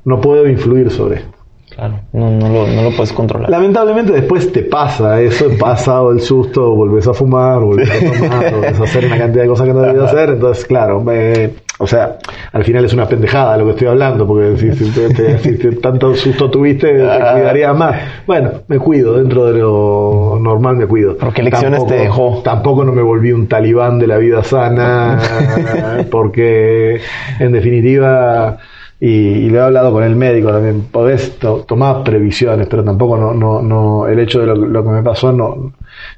[0.06, 1.38] no puedo influir sobre esto.
[1.76, 2.02] Claro.
[2.12, 3.50] No, no, lo, no lo puedes controlar.
[3.50, 8.80] Lamentablemente después te pasa eso, pasado el susto, volvés a fumar, volvés a tomar, volvés
[8.80, 12.18] a hacer una cantidad de cosas que no debías hacer, entonces claro, eh, o sea,
[12.54, 15.72] al final es una pendejada lo que estoy hablando, porque si, si te- si te-
[15.78, 17.00] tanto susto tuviste, te
[17.34, 17.96] cuidarías más.
[18.28, 21.18] Bueno, me cuido, dentro de lo normal me cuido.
[21.20, 22.42] ¿Pero qué lecciones te dejó?
[22.44, 25.20] Tampoco no me volví un talibán de la vida sana,
[26.12, 27.02] porque
[27.40, 28.58] en definitiva,
[29.00, 33.18] y, y lo he hablado con el médico también, podés to- tomar previsiones, pero tampoco
[33.18, 35.74] no, no, no, el hecho de lo, lo que me pasó no,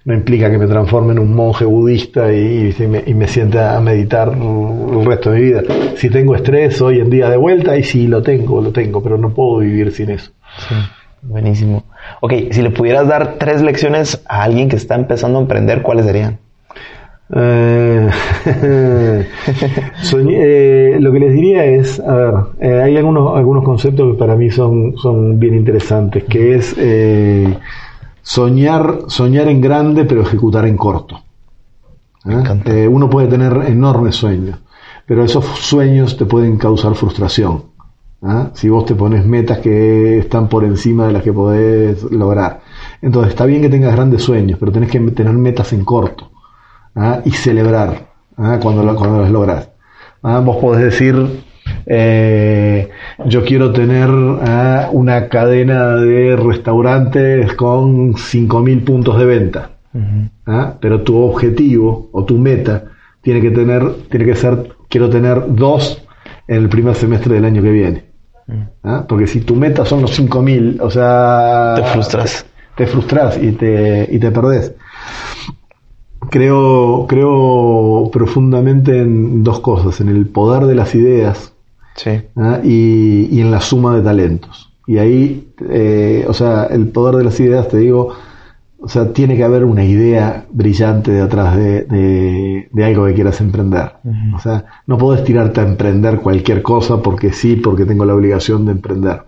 [0.06, 3.78] no implica que me transforme en un monje budista y, y me, y me sienta
[3.78, 5.62] a meditar el resto de mi vida.
[5.96, 9.18] Si tengo estrés hoy en día de vuelta, y sí lo tengo, lo tengo, pero
[9.18, 10.32] no puedo vivir sin eso.
[10.68, 10.76] Sí,
[11.22, 11.84] buenísimo.
[12.22, 16.06] Ok, si le pudieras dar tres lecciones a alguien que está empezando a emprender, ¿cuáles
[16.06, 16.38] serían?
[17.36, 18.10] Eh,
[20.02, 24.20] soñé- eh, lo que les diría es, a ver, eh, hay algunos, algunos conceptos que
[24.20, 27.58] para mí son, son bien interesantes, que es eh,
[28.24, 31.22] soñar, soñar en grande pero ejecutar en corto.
[32.26, 32.44] ¿Eh?
[32.66, 34.58] Eh, uno puede tener enormes sueños,
[35.06, 37.66] pero esos sueños te pueden causar frustración.
[38.24, 38.50] ¿ah?
[38.54, 42.62] Si vos te pones metas que están por encima de las que podés lograr.
[43.02, 46.32] Entonces está bien que tengas grandes sueños, pero tenés que tener metas en corto.
[47.26, 49.70] y celebrar cuando, cuando las logras.
[50.24, 50.40] ¿ah?
[50.40, 51.44] Vos podés decir,
[51.86, 52.90] eh,
[53.26, 54.90] yo quiero tener ¿ah?
[54.92, 59.72] una cadena de restaurantes con 5.000 puntos de venta,
[60.46, 60.74] ¿ah?
[60.80, 62.86] pero tu objetivo o tu meta
[63.22, 66.04] tiene que tener, tiene que ser, quiero tener dos
[66.48, 68.06] en el primer semestre del año que viene.
[68.84, 69.06] ¿ah?
[69.08, 71.76] Porque si tu meta son los 5.000, o sea...
[71.76, 72.46] Te frustras.
[72.76, 74.74] Te frustras y te, y te perdés
[76.30, 81.53] creo, creo profundamente en dos cosas, en el poder de las ideas
[81.96, 82.12] Sí.
[82.38, 82.60] ¿ah?
[82.64, 84.72] y, y en la suma de talentos.
[84.88, 88.10] Y ahí, eh, o sea, el poder de las ideas, te digo,
[88.82, 93.40] o sea, tiene que haber una idea brillante detrás de, de, de algo que quieras
[93.40, 93.94] emprender.
[94.36, 98.66] O sea, no podés tirarte a emprender cualquier cosa porque sí, porque tengo la obligación
[98.66, 99.22] de emprender.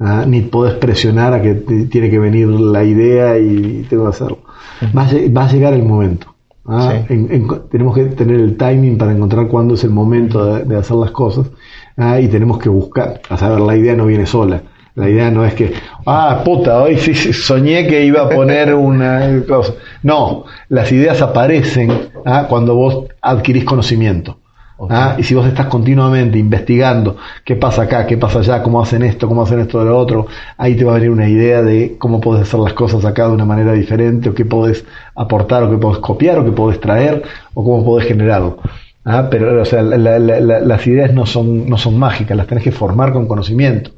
[0.00, 0.24] ¿ah?
[0.26, 4.38] Ni podés presionar a que te- tiene que venir la idea y tengo que hacerlo.
[4.96, 6.34] Va, a, va a llegar el momento.
[6.66, 6.90] ¿ah?
[7.06, 7.14] Sí.
[7.14, 10.76] En- en- tenemos que tener el timing para encontrar cuándo es el momento de, de
[10.76, 11.46] hacer las cosas
[11.98, 12.20] ¿ah?
[12.20, 13.20] y tenemos que buscar.
[13.28, 14.62] A saber, la idea no viene sola.
[14.94, 15.72] La idea no es que,
[16.06, 19.74] ah, puta, hoy sí sí, soñé que iba a poner una cosa.
[20.02, 22.46] No, las ideas aparecen ¿ah?
[22.48, 24.38] cuando vos adquirís conocimiento.
[24.90, 25.14] ¿ah?
[25.16, 29.28] Y si vos estás continuamente investigando qué pasa acá, qué pasa allá, cómo hacen esto,
[29.28, 30.26] cómo hacen esto de lo otro,
[30.56, 33.34] ahí te va a venir una idea de cómo podés hacer las cosas acá de
[33.34, 34.84] una manera diferente, o qué podés
[35.14, 37.22] aportar, o qué podés copiar, o qué podés traer,
[37.54, 38.58] o cómo podés generarlo.
[39.08, 39.26] ¿Ah?
[39.30, 42.64] Pero, o sea, la- la- la- las ideas no son, no son mágicas, las tenés
[42.64, 43.90] que formar con conocimiento.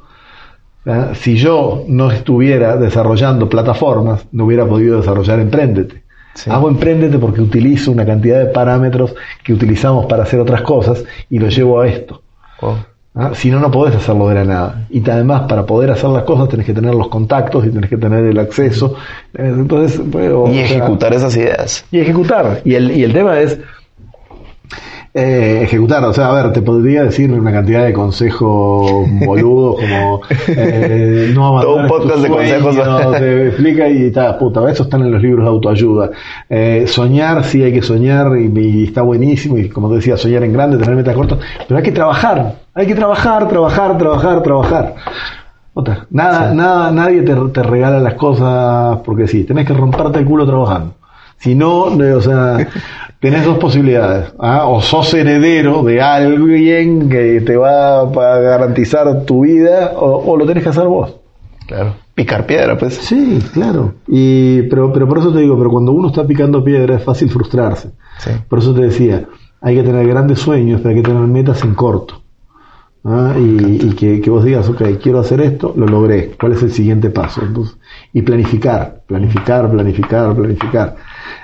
[0.86, 1.08] ¿ah?
[1.14, 6.02] Si yo no estuviera desarrollando plataformas, no hubiera podido desarrollar Emprendete.
[6.34, 6.48] Sí.
[6.48, 11.38] Hago Emprendete porque utilizo una cantidad de parámetros que utilizamos para hacer otras cosas y
[11.38, 12.22] lo llevo a esto.
[12.62, 12.76] Wow.
[13.16, 13.30] ¿ah?
[13.34, 14.86] Si no, no podés hacerlo de la nada.
[14.90, 17.96] Y además, para poder hacer las cosas, tenés que tener los contactos y tenés que
[17.96, 18.94] tener el acceso.
[19.34, 19.98] Entonces,
[20.32, 21.84] o Y sea, ejecutar esas ideas.
[21.90, 22.60] y ejecutar.
[22.64, 23.58] Y el, y el tema es
[25.12, 26.04] eh, ejecutar.
[26.04, 31.46] O sea, a ver, te podría decir una cantidad de consejos boludos como eh, no
[31.48, 33.18] abandones Todo un podcast tus de consejos.
[33.18, 36.10] te explica y está, puta, eso están en los libros de autoayuda.
[36.48, 39.58] Eh, soñar, sí hay que soñar y, y está buenísimo.
[39.58, 42.54] Y como te decía, soñar en grande, tener metas cortas, pero hay que trabajar.
[42.74, 44.94] Hay que trabajar, trabajar, trabajar, trabajar.
[45.74, 46.06] Otra.
[46.10, 50.46] Nada, nada, nadie te, te regala las cosas porque sí, tenés que romperte el culo
[50.46, 50.94] trabajando.
[51.40, 52.68] Si no, o sea,
[53.18, 54.32] tenés dos posibilidades.
[54.38, 54.66] ¿ah?
[54.66, 60.46] O sos heredero de alguien que te va a garantizar tu vida, o, o lo
[60.46, 61.16] tenés que hacer vos.
[61.66, 61.94] Claro.
[62.14, 62.94] Picar piedra, pues.
[62.94, 63.94] Sí, claro.
[64.06, 67.30] Y, pero, pero por eso te digo, pero cuando uno está picando piedra es fácil
[67.30, 67.90] frustrarse.
[68.18, 68.32] Sí.
[68.46, 69.24] Por eso te decía,
[69.62, 72.20] hay que tener grandes sueños, pero hay que tener metas en corto.
[73.04, 73.34] ¿ah?
[73.38, 76.32] Y, y que, que vos digas, ok, quiero hacer esto, lo logré.
[76.38, 77.40] ¿Cuál es el siguiente paso?
[77.42, 77.78] Entonces,
[78.12, 80.96] y planificar, planificar, planificar, planificar.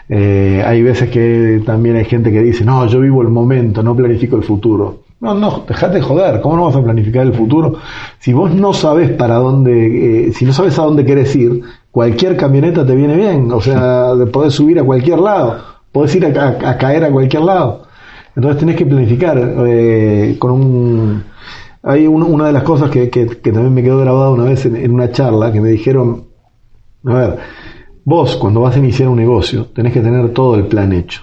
[0.08, 3.94] Eh, hay veces que también hay gente que dice, no, yo vivo el momento, no
[3.96, 5.00] planifico el futuro.
[5.20, 7.74] No, no, dejate de joder, ¿cómo no vas a planificar el futuro?
[8.18, 12.36] Si vos no sabes para dónde, eh, si no sabes a dónde querés ir, cualquier
[12.36, 15.56] camioneta te viene bien, o sea, podés subir a cualquier lado,
[15.90, 17.82] podés ir a, a- a caer a cualquier lado.
[18.36, 21.24] Entonces tenés que planificar eh, con un...
[21.82, 24.66] Hay un- una de las cosas que, que- que también me quedó grabada una vez
[24.66, 26.24] en, en una charla que me dijeron,
[27.06, 27.38] a ver,
[28.06, 31.22] vos cuando vas a iniciar un negocio tenés que tener todo el plan hecho.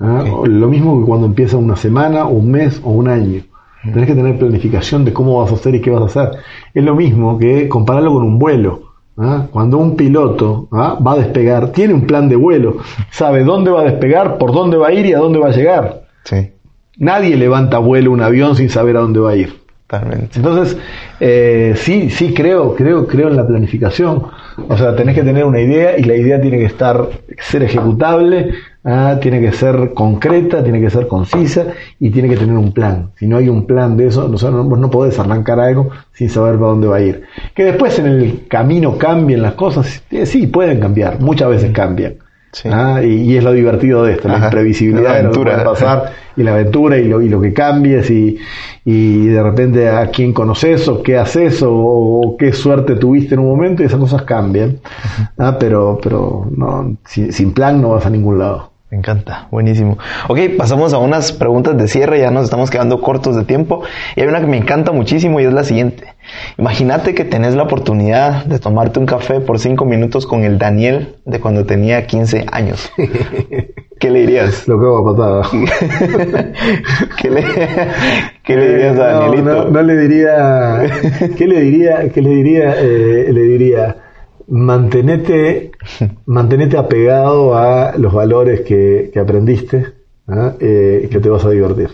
[0.00, 0.24] ¿ah?
[0.46, 3.42] Lo mismo que cuando empieza una semana, un mes o un año.
[3.84, 6.38] Tenés que tener planificación de cómo vas a hacer y qué vas a hacer.
[6.72, 8.94] Es lo mismo que compararlo con un vuelo.
[9.18, 9.46] ¿ah?
[9.50, 10.98] Cuando un piloto ¿ah?
[11.06, 12.78] va a despegar, tiene un plan de vuelo,
[13.10, 15.52] sabe dónde va a despegar, por dónde va a ir y a dónde va a
[15.52, 16.06] llegar.
[16.24, 16.52] Sí.
[16.96, 19.63] Nadie levanta vuelo un avión sin saber a dónde va a ir.
[20.34, 20.78] Entonces,
[21.20, 24.24] eh, sí, sí creo, creo, creo en la planificación.
[24.68, 27.08] O sea, tenés que tener una idea y la idea tiene que estar,
[27.38, 28.54] ser ejecutable,
[28.84, 31.66] ah, tiene que ser concreta, tiene que ser concisa
[32.00, 33.10] y tiene que tener un plan.
[33.16, 36.30] Si no hay un plan de eso, no, sé, no, no podés arrancar algo sin
[36.30, 37.24] saber para dónde va a ir.
[37.54, 42.14] Que después en el camino cambien las cosas, eh, sí, pueden cambiar, muchas veces cambian.
[42.54, 42.68] Sí.
[42.72, 45.52] Ah, y, y es lo divertido de esto, la imprevisibilidad La de lo que aventura.
[45.54, 48.38] puede pasar y la aventura y lo, y lo que cambies y,
[48.84, 53.40] y de repente a quién conoces o qué haces o, o qué suerte tuviste en
[53.40, 54.80] un momento y esas cosas cambian.
[55.38, 58.73] Ah, pero pero no, sin plan no vas a ningún lado.
[58.94, 59.98] Me encanta, buenísimo.
[60.28, 63.82] Ok, pasamos a unas preguntas de cierre, ya nos estamos quedando cortos de tiempo.
[64.14, 66.14] Y hay una que me encanta muchísimo y es la siguiente.
[66.58, 71.16] Imagínate que tenés la oportunidad de tomarte un café por cinco minutos con el Daniel
[71.24, 72.88] de cuando tenía 15 años.
[73.98, 74.68] ¿Qué le dirías?
[74.68, 75.42] Lo que hago a patada.
[77.20, 77.44] ¿Qué le,
[78.44, 79.54] qué le dirías a No, Danielito?
[79.54, 80.82] No, no le diría.
[81.36, 82.08] ¿Qué le diría?
[82.10, 82.74] ¿Qué le diría?
[82.78, 83.96] Eh, le diría.
[84.48, 85.72] Mantenete,
[86.26, 89.86] mantenete apegado a los valores que, que aprendiste
[90.28, 90.54] ¿ah?
[90.60, 91.90] Eh, y que te vas a divertir.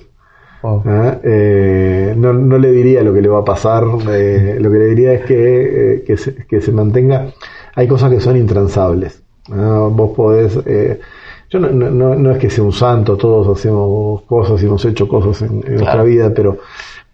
[0.63, 1.19] ¿ah?
[1.23, 4.87] Eh, no, no le diría lo que le va a pasar, eh, lo que le
[4.87, 7.33] diría es que, que, se, que se mantenga.
[7.75, 9.23] Hay cosas que son intransables.
[9.53, 9.89] ¿ah?
[9.91, 10.59] Vos podés.
[10.67, 11.01] eh,
[11.49, 15.09] yo no, no, no, es que sea un santo, todos hacemos cosas y hemos hecho
[15.09, 16.59] cosas en, en nuestra vida, pero,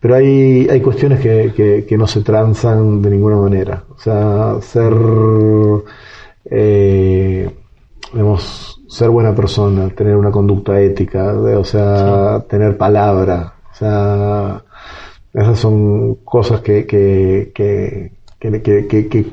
[0.06, 3.82] pero hay, hay cuestiones que, que, que no se transan de ninguna manera.
[3.90, 4.94] O sea, ser.
[6.44, 7.50] Eh,
[8.12, 14.62] digamos, ser buena persona, tener una conducta ética, o sea, tener palabra, o sea,
[15.34, 19.26] esas son cosas que, que, que, que,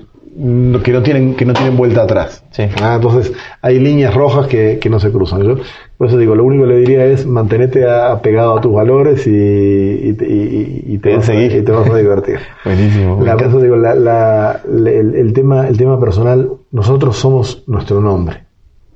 [0.84, 2.44] que, no tienen que no tienen vuelta atrás.
[2.52, 2.64] Sí.
[2.82, 5.44] Ah, entonces hay líneas rojas que, que no se cruzan.
[5.44, 5.56] Yo,
[5.98, 9.32] por eso digo, lo único que le diría es mantenerte apegado a tus valores y,
[9.32, 12.40] y, te- y- y te, Bien vas a, te vas a divertir.
[12.66, 13.22] Buenísimo.
[13.24, 17.64] La, por eso digo, la- la- la- el, el tema, el tema personal, nosotros somos
[17.68, 18.44] nuestro nombre.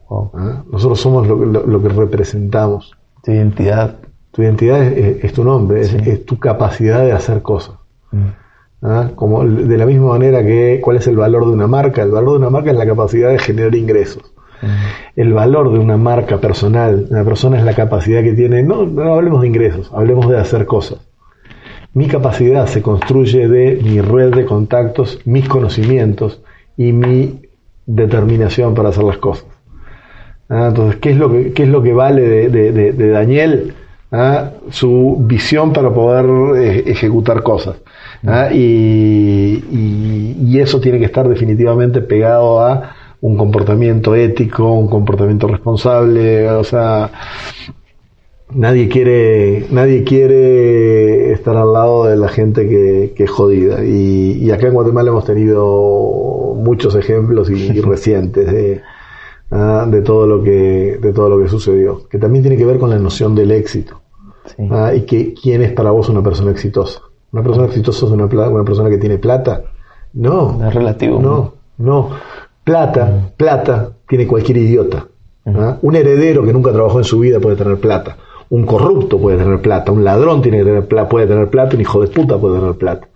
[0.10, 0.32] Wow.
[0.36, 0.64] ¿ah?
[0.72, 2.98] Nosotros somos lo, lo- lo que representamos.
[3.24, 3.96] Tu identidad.
[4.32, 7.76] Tu identidad es, es- es tu nombre, es, es tu capacidad de hacer cosas.
[8.82, 9.10] ¿Ah?
[9.16, 12.04] Como de la misma manera que cuál es el valor de una marca.
[12.04, 14.24] El valor de una marca es la capacidad de generar ingresos.
[15.16, 19.14] El valor de una marca personal, una persona es la capacidad que tiene, no, no
[19.14, 20.98] hablemos de ingresos, hablemos de hacer cosas.
[21.94, 26.41] Mi capacidad se construye de mi red de contactos, mis conocimientos
[26.76, 27.41] y mi
[27.86, 29.45] determinación para hacer las cosas.
[30.49, 33.10] Ah, entonces, ¿qué es lo que, qué es lo que vale de, de- de- de
[33.10, 33.74] Daniel?
[34.12, 34.52] ¿ah?
[34.70, 36.26] su visión para poder
[36.64, 37.76] eh, ejecutar cosas.
[38.26, 38.49] ¿Ah?
[38.53, 45.48] Y, y- y eso tiene que estar definitivamente pegado a un comportamiento ético, un comportamiento
[45.48, 47.11] responsable, o sea,
[48.52, 53.84] nadie quiere, nadie quiere estar al lado de la gente que, que es jodida.
[53.84, 58.81] Y, y acá en Guatemala hemos tenido muchos ejemplos y, y recientes de,
[59.52, 62.07] ah, de todo lo que, de todo lo que sucedió.
[62.10, 64.02] Que también tiene que ver con la noción del éxito.
[64.56, 64.68] Sí.
[64.72, 67.02] Ah, y que quién es para vos una persona exitosa.
[67.32, 69.64] Una persona exitosa es una, una persona que tiene plata.
[70.14, 70.66] No.
[70.66, 71.20] Es relativo.
[71.20, 72.10] No, no.
[72.64, 75.08] Plata, plata tiene cualquier idiota.
[75.45, 75.78] ¿ah?
[75.82, 78.18] Un heredero que nunca trabajó en su vida puede tener plata.
[78.49, 79.91] Un corrupto puede tener plata.
[79.91, 81.76] Un ladrón tiene que tener plata, puede tener plata.
[81.76, 83.08] Un hijo de puta puede tener plata.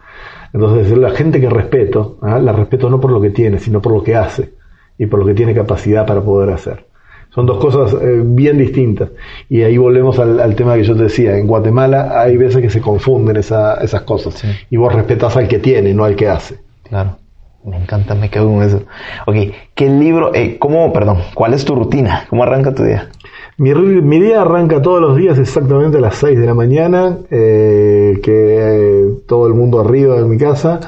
[0.54, 2.40] Entonces, la gente que respeto, ¿ah?
[2.40, 4.54] la respeto no por lo que tiene, sino por lo que hace
[4.98, 6.86] y por lo que tiene capacidad para poder hacer.
[7.34, 9.10] Son dos cosas eh, bien distintas.
[9.50, 11.38] Y ahí volvemos al, al tema que yo te decía.
[11.38, 14.34] En Guatemala hay veces que se confunden esa- esas cosas.
[14.36, 14.48] Sí.
[14.70, 16.58] Y vos respetas al que tiene, no al que hace.
[16.84, 17.18] Claro.
[17.64, 18.82] Me encanta, me quedo con eso.
[19.28, 19.36] Ok,
[19.76, 22.26] ¿qué libro, eh, cómo, perdón, cuál es tu rutina?
[22.30, 23.10] ¿Cómo arranca tu día?
[23.58, 28.20] Mi, mi día arranca todos los días exactamente a las 6 de la mañana, eh,
[28.24, 30.80] que eh, todo el mundo arriba en mi casa.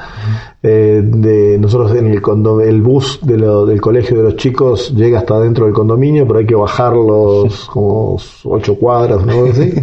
[0.66, 2.22] Eh, de nosotros en el
[2.66, 6.38] el bus de lo- del colegio de los chicos llega hasta dentro del condominio, pero
[6.38, 9.44] hay que bajarlos como ocho cuadras, ¿no?
[9.44, 9.74] Así.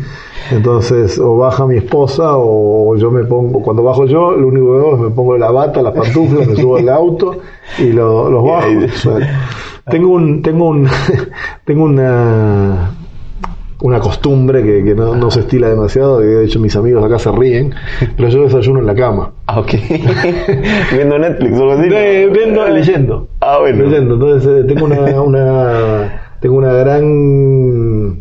[0.49, 4.79] Entonces, o baja mi esposa o yo me pongo, cuando bajo yo, lo único que
[4.79, 7.37] hago es me pongo la bata, las pantuflas, me subo al auto
[7.77, 8.67] y lo- los bajo.
[9.91, 10.87] Tengo un, tengo un,
[11.65, 12.91] tengo una,
[13.81, 17.31] una costumbre que, que no, no se estila demasiado, de hecho mis amigos acá se
[17.31, 17.73] ríen,
[18.15, 19.31] pero yo desayuno en la cama.
[19.47, 19.71] Ah, ok.
[20.95, 21.89] Viendo Netflix o algo así.
[21.89, 23.27] Viendo- leyendo.
[23.41, 23.83] Ah, bueno.
[23.85, 24.13] Leyendo.
[24.15, 28.19] Entonces eh, tengo una, una tengo una gran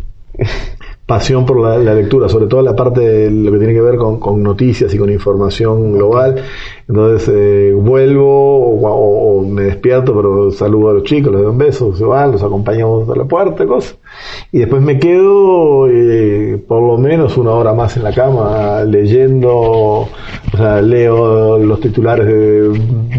[1.07, 3.97] pasión por la, la lectura, sobre todo la parte de lo que tiene que ver
[3.97, 6.37] con, con noticias y con información global.
[6.91, 11.51] Entonces eh, vuelvo o, o- o me despierto, pero saludo a los chicos, les doy
[11.53, 13.97] un beso, se van, los acompañamos a la puerta, cosas.
[14.51, 19.51] Y después me quedo eh, por lo menos una hora más en la cama leyendo,
[19.53, 20.09] o
[20.57, 22.71] sea, leo los titulares de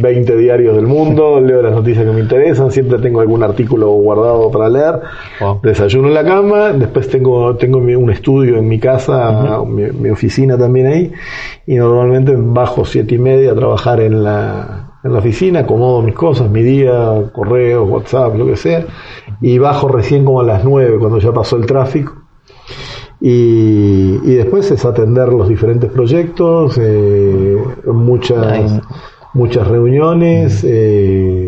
[0.02, 4.52] 20 diarios del mundo, leo las noticias que me interesan, siempre tengo algún artículo guardado
[4.52, 5.00] para leer,
[5.40, 5.60] Wow.
[5.64, 10.58] desayuno en la cama, después tengo, tengo un estudio en mi casa, mi, mi oficina
[10.58, 11.12] también ahí,
[11.66, 16.50] y normalmente bajo siete y media trabajar en la, en la oficina, acomodo mis cosas,
[16.50, 18.86] mi día, correos, WhatsApp, lo que sea,
[19.40, 22.14] y bajo recién como a las nueve cuando ya pasó el tráfico.
[23.20, 27.56] Y, y después es atender los diferentes proyectos, eh,
[27.86, 28.82] muchas, Nice.
[29.36, 31.41] muchas reuniones, eh,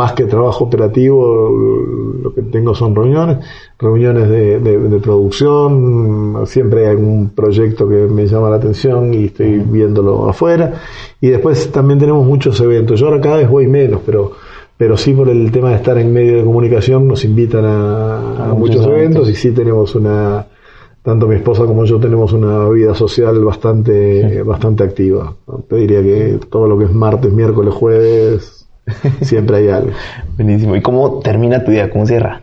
[0.00, 1.50] más que trabajo operativo,
[2.24, 3.38] lo que tengo son reuniones,
[3.78, 9.24] reuniones de, de- de producción, siempre hay algún proyecto que me llama la atención y
[9.26, 10.74] estoy viéndolo afuera.
[11.20, 12.98] Y después también tenemos muchos eventos.
[13.00, 14.32] Yo ahora cada vez voy menos, pero
[14.76, 18.54] pero sí por el tema de estar en medio de comunicación nos invitan a, a
[18.54, 19.28] muchos eventos.
[19.28, 20.46] y sí tenemos una
[21.02, 25.34] tanto mi esposa como yo tenemos una vida social bastante bastante activa.
[25.68, 28.56] Te diría que todo lo que es martes, miércoles, jueves
[29.22, 29.90] siempre hay algo.
[30.36, 30.76] Buenísimo.
[30.76, 31.90] ¿Y cómo termina tu día?
[31.90, 32.42] ¿Cómo cierra?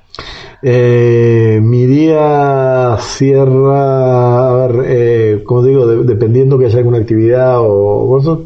[0.62, 7.58] Eh, mi día cierra, a ver, eh, como digo, de- dependiendo que haya alguna actividad
[7.62, 8.40] o cosas,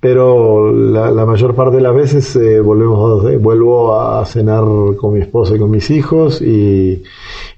[0.00, 4.64] pero la, la mayor parte de las veces eh, volvemos a- vuelvo a cenar
[4.96, 7.02] con mi esposa y con mis hijos y,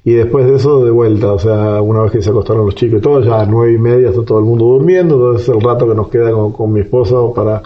[0.04, 2.98] y después de eso de vuelta, o sea, una vez que se acostaron los chicos
[2.98, 5.88] y todo, ya a nueve y media está todo el mundo durmiendo, entonces el rato
[5.88, 7.62] que nos queda con, con mi esposa o para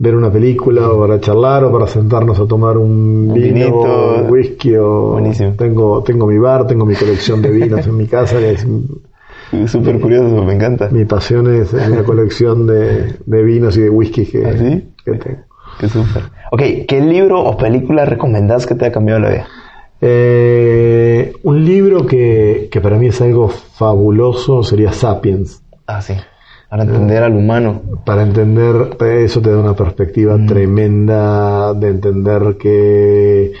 [0.00, 4.14] ver una película o para charlar o para sentarnos a tomar un, Un vino, vinito.
[4.24, 5.54] un whisky o Buenísimo.
[5.56, 8.66] tengo tengo mi bar, tengo mi colección de vinos en mi casa, que es
[9.70, 10.88] súper curioso, me encanta.
[10.90, 14.88] mi pasión es la colección de, de vinos y de whisky que, ¿Ah, sí?
[15.04, 15.38] que tengo.
[15.80, 16.22] Qué súper.
[16.52, 19.46] Ok, ¿qué libro o película recomendás que te haya cambiado la vida?
[20.00, 25.62] Eh, un libro que, que para mí es algo fabuloso sería Sapiens.
[25.86, 26.14] Ah, sí.
[26.68, 27.80] Para entender al humano.
[28.04, 33.52] Para entender, eso te da una perspectiva tremenda de entender que,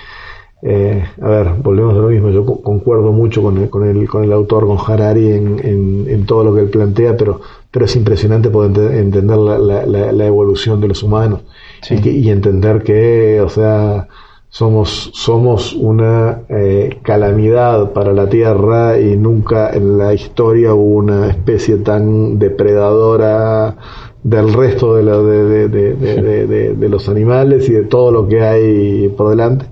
[0.62, 4.06] eh, a ver, volvemos a lo mismo, yo co- concuerdo mucho con el, con el,
[4.08, 7.40] con el autor, con Harari, en, en, en todo lo que él plantea, pero,
[7.70, 11.40] pero es impresionante poder ente- entender la, la, la- la evolución de los humanos
[11.80, 11.94] Sí.
[11.94, 14.08] y, que- y entender que, o sea,
[14.50, 21.28] somos, somos una eh, calamidad para la Tierra y nunca en la historia hubo una
[21.28, 23.76] especie tan depredadora
[24.22, 29.66] del resto de, la- de, los animales y de todo lo que hay por delante.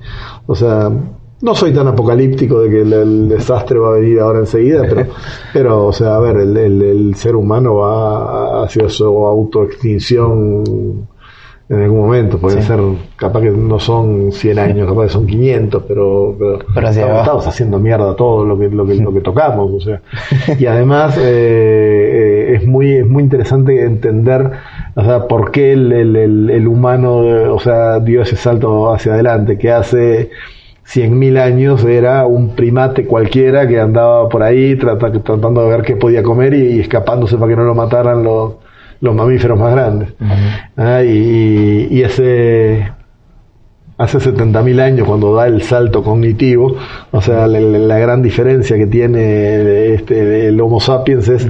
[0.46, 0.90] O sea,
[1.42, 5.06] no soy tan apocalíptico de que el, el desastre va a venir ahora enseguida, pero,
[5.52, 11.08] pero o sea, a ver, el, el- el ser humano va hacia su autoextinción
[11.68, 12.38] en algún momento.
[12.38, 12.68] Puede Sí.
[12.68, 12.78] ser,
[13.16, 18.14] capaz que no son 100 años, capaz que son 500, pero, pero, estamos, haciendo mierda
[18.14, 19.72] todo lo que, lo que, lo que tocamos.
[19.72, 20.00] O sea.
[20.58, 21.22] Y además eh,
[22.52, 24.50] eh, es, muy, es muy interesante entender
[24.94, 27.16] o sea, por qué el, el, el- el humano
[27.52, 30.30] o sea, dio ese salto hacia adelante, que hace
[30.86, 35.96] 100.000 años era un primate cualquiera que andaba por ahí trata- tratando de ver qué
[35.96, 38.52] podía comer y, y escapándose para que no lo mataran los,
[39.00, 40.14] los mamíferos más grandes.
[40.76, 42.92] Ah, y, y ese
[43.98, 46.76] hace 70.000 años cuando da el salto cognitivo,
[47.12, 51.48] o sea, la, gran diferencia que tiene este, el Homo sapiens es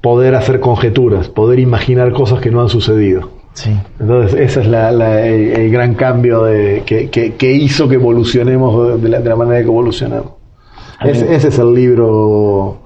[0.00, 3.30] poder hacer conjeturas, poder imaginar cosas que no han sucedido.
[3.54, 3.70] Sí.
[4.00, 7.96] Entonces, ese es la- la- el, el gran cambio de, que, que- que hizo que
[7.96, 10.32] evolucionemos de la, de manera que evolucionamos.
[11.04, 12.78] Ese, ese es el libro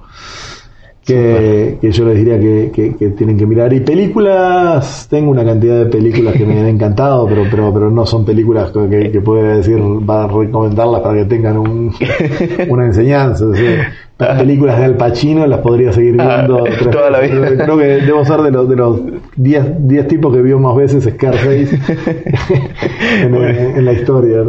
[1.07, 3.73] que, que yo les diría que, que- que tienen que mirar.
[3.73, 8.05] Y películas, tengo una cantidad de películas que me han encantado, pero, pero, pero no
[8.05, 9.21] son películas que, que,
[9.55, 11.93] decir, va a recomendarlas para que tengan un,
[12.69, 13.45] una enseñanza.
[13.55, 17.63] sea, las películas de Al Pacino las podría seguir viendo Ah, tres toda la vida.
[17.63, 18.99] Creo que debo ser de los de los
[19.35, 21.69] 10 10 tipos que vio más veces Scarface
[23.21, 24.39] en, en la historia.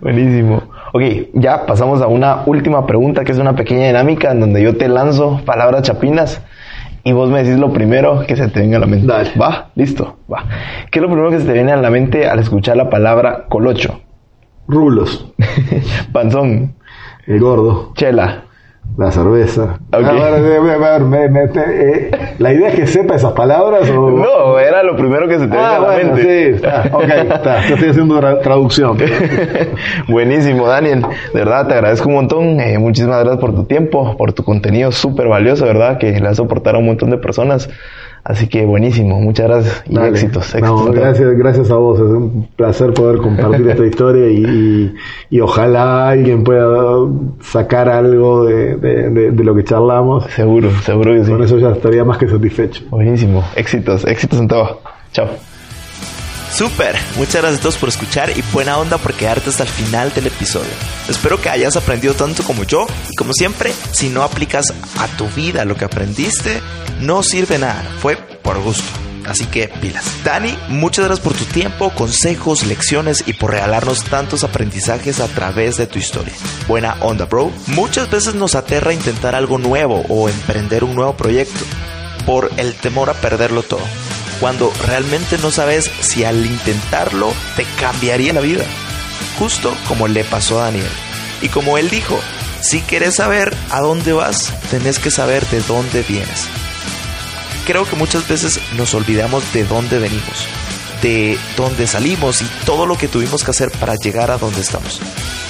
[0.00, 0.62] Buenísimo.
[0.92, 1.02] Ok,
[1.34, 4.88] ya pasamos a una última pregunta que es una pequeña dinámica en donde yo te
[4.88, 6.42] lanzo palabras chapinas
[7.04, 9.06] y vos me decís lo primero que se te venga a la mente.
[9.06, 9.30] Dale.
[9.40, 10.44] Va, listo, va.
[10.90, 13.44] ¿Qué es lo primero que se te viene a la mente al escuchar la palabra
[13.48, 14.00] colocho?
[14.66, 15.32] Rulos,
[16.12, 16.74] Panzón,
[17.28, 18.45] el gordo, chela,
[18.96, 19.78] la cerveza.
[19.92, 20.04] Ok.
[20.06, 21.60] A ver, a ver, a ver, me- me- te-
[22.06, 24.10] eh, la idea es que sepa esas palabras o...
[24.10, 26.50] No, era lo primero que se te Ah, a la bueno, sí, mente.
[26.50, 28.96] está, ok, está, yo estoy haciendo tra- traducción.
[30.08, 31.02] Buenísimo, Daniel.
[31.32, 32.60] De verdad, te agradezco un montón.
[32.60, 35.98] Eh, muchísimas gracias por tu tiempo, por tu contenido súper valioso, ¿verdad?
[35.98, 37.68] Que le has soportado a un montón de personas.
[38.28, 39.20] Así que buenísimo.
[39.20, 40.08] Muchas gracias y Dale.
[40.08, 40.52] éxitos.
[40.54, 41.96] No, éxitos gracias, gracias a vos.
[42.00, 44.94] Es un placer poder compartir esta historia y, y-
[45.30, 46.96] y ojalá alguien pueda
[47.40, 50.24] sacar algo de, de- de- de lo que charlamos.
[50.34, 51.30] Seguro, seguro que sí.
[51.30, 52.82] Con eso ya estaría más que satisfecho.
[52.90, 53.44] Buenísimo.
[53.54, 54.80] Éxitos, éxitos en todo.
[55.12, 55.28] Chao.
[56.56, 60.14] Super, muchas gracias a todos por escuchar y buena onda por quedarte hasta el final
[60.14, 60.70] del episodio.
[61.06, 65.28] Espero que hayas aprendido tanto como yo y como siempre, si no aplicas a tu
[65.28, 66.62] vida lo que aprendiste,
[67.02, 68.88] no sirve nada, fue por gusto.
[69.26, 70.10] Así que pilas.
[70.24, 75.76] Dani, muchas gracias por tu tiempo, consejos, lecciones y por regalarnos tantos aprendizajes a través
[75.76, 76.32] de tu historia.
[76.66, 77.52] Buena onda, bro.
[77.66, 81.66] Muchas veces nos aterra intentar algo nuevo o emprender un nuevo proyecto
[82.24, 83.84] por el temor a perderlo todo.
[84.40, 88.64] Cuando realmente no sabes si al intentarlo te cambiaría la vida.
[89.38, 90.90] Justo como le pasó a Daniel.
[91.42, 92.18] Y como él dijo,
[92.60, 96.48] si quieres saber a dónde vas, tenés que saber de dónde vienes.
[97.66, 100.48] Creo que muchas veces nos olvidamos de dónde venimos,
[101.02, 105.00] de dónde salimos y todo lo que tuvimos que hacer para llegar a donde estamos.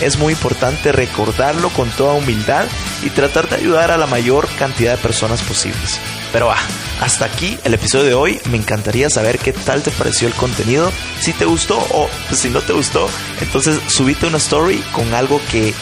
[0.00, 2.66] Es muy importante recordarlo con toda humildad
[3.02, 6.00] y tratar de ayudar a la mayor cantidad de personas posibles.
[6.36, 6.58] Pero ah,
[7.00, 8.38] hasta aquí el episodio de hoy.
[8.50, 10.92] Me encantaría saber qué tal te pareció el contenido.
[11.18, 13.08] Si te gustó o pues, si no te gustó,
[13.40, 15.72] entonces subite una story con algo que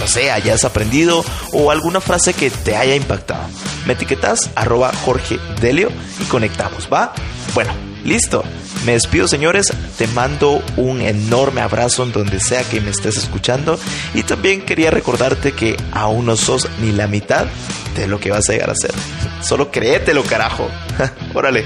[0.00, 1.22] no sé, hayas aprendido
[1.52, 3.46] o alguna frase que te haya impactado.
[3.84, 5.38] Me etiquetas arroba Jorge
[6.20, 7.12] y conectamos, ¿va?
[7.52, 8.44] Bueno, listo.
[8.84, 9.72] Me despido, señores.
[9.96, 13.78] Te mando un enorme abrazo en donde sea que me estés escuchando.
[14.14, 17.46] Y también quería recordarte que aún no sos ni la mitad
[17.96, 18.92] de lo que vas a llegar a ser.
[19.42, 20.68] Solo créetelo, carajo.
[21.34, 21.64] Órale.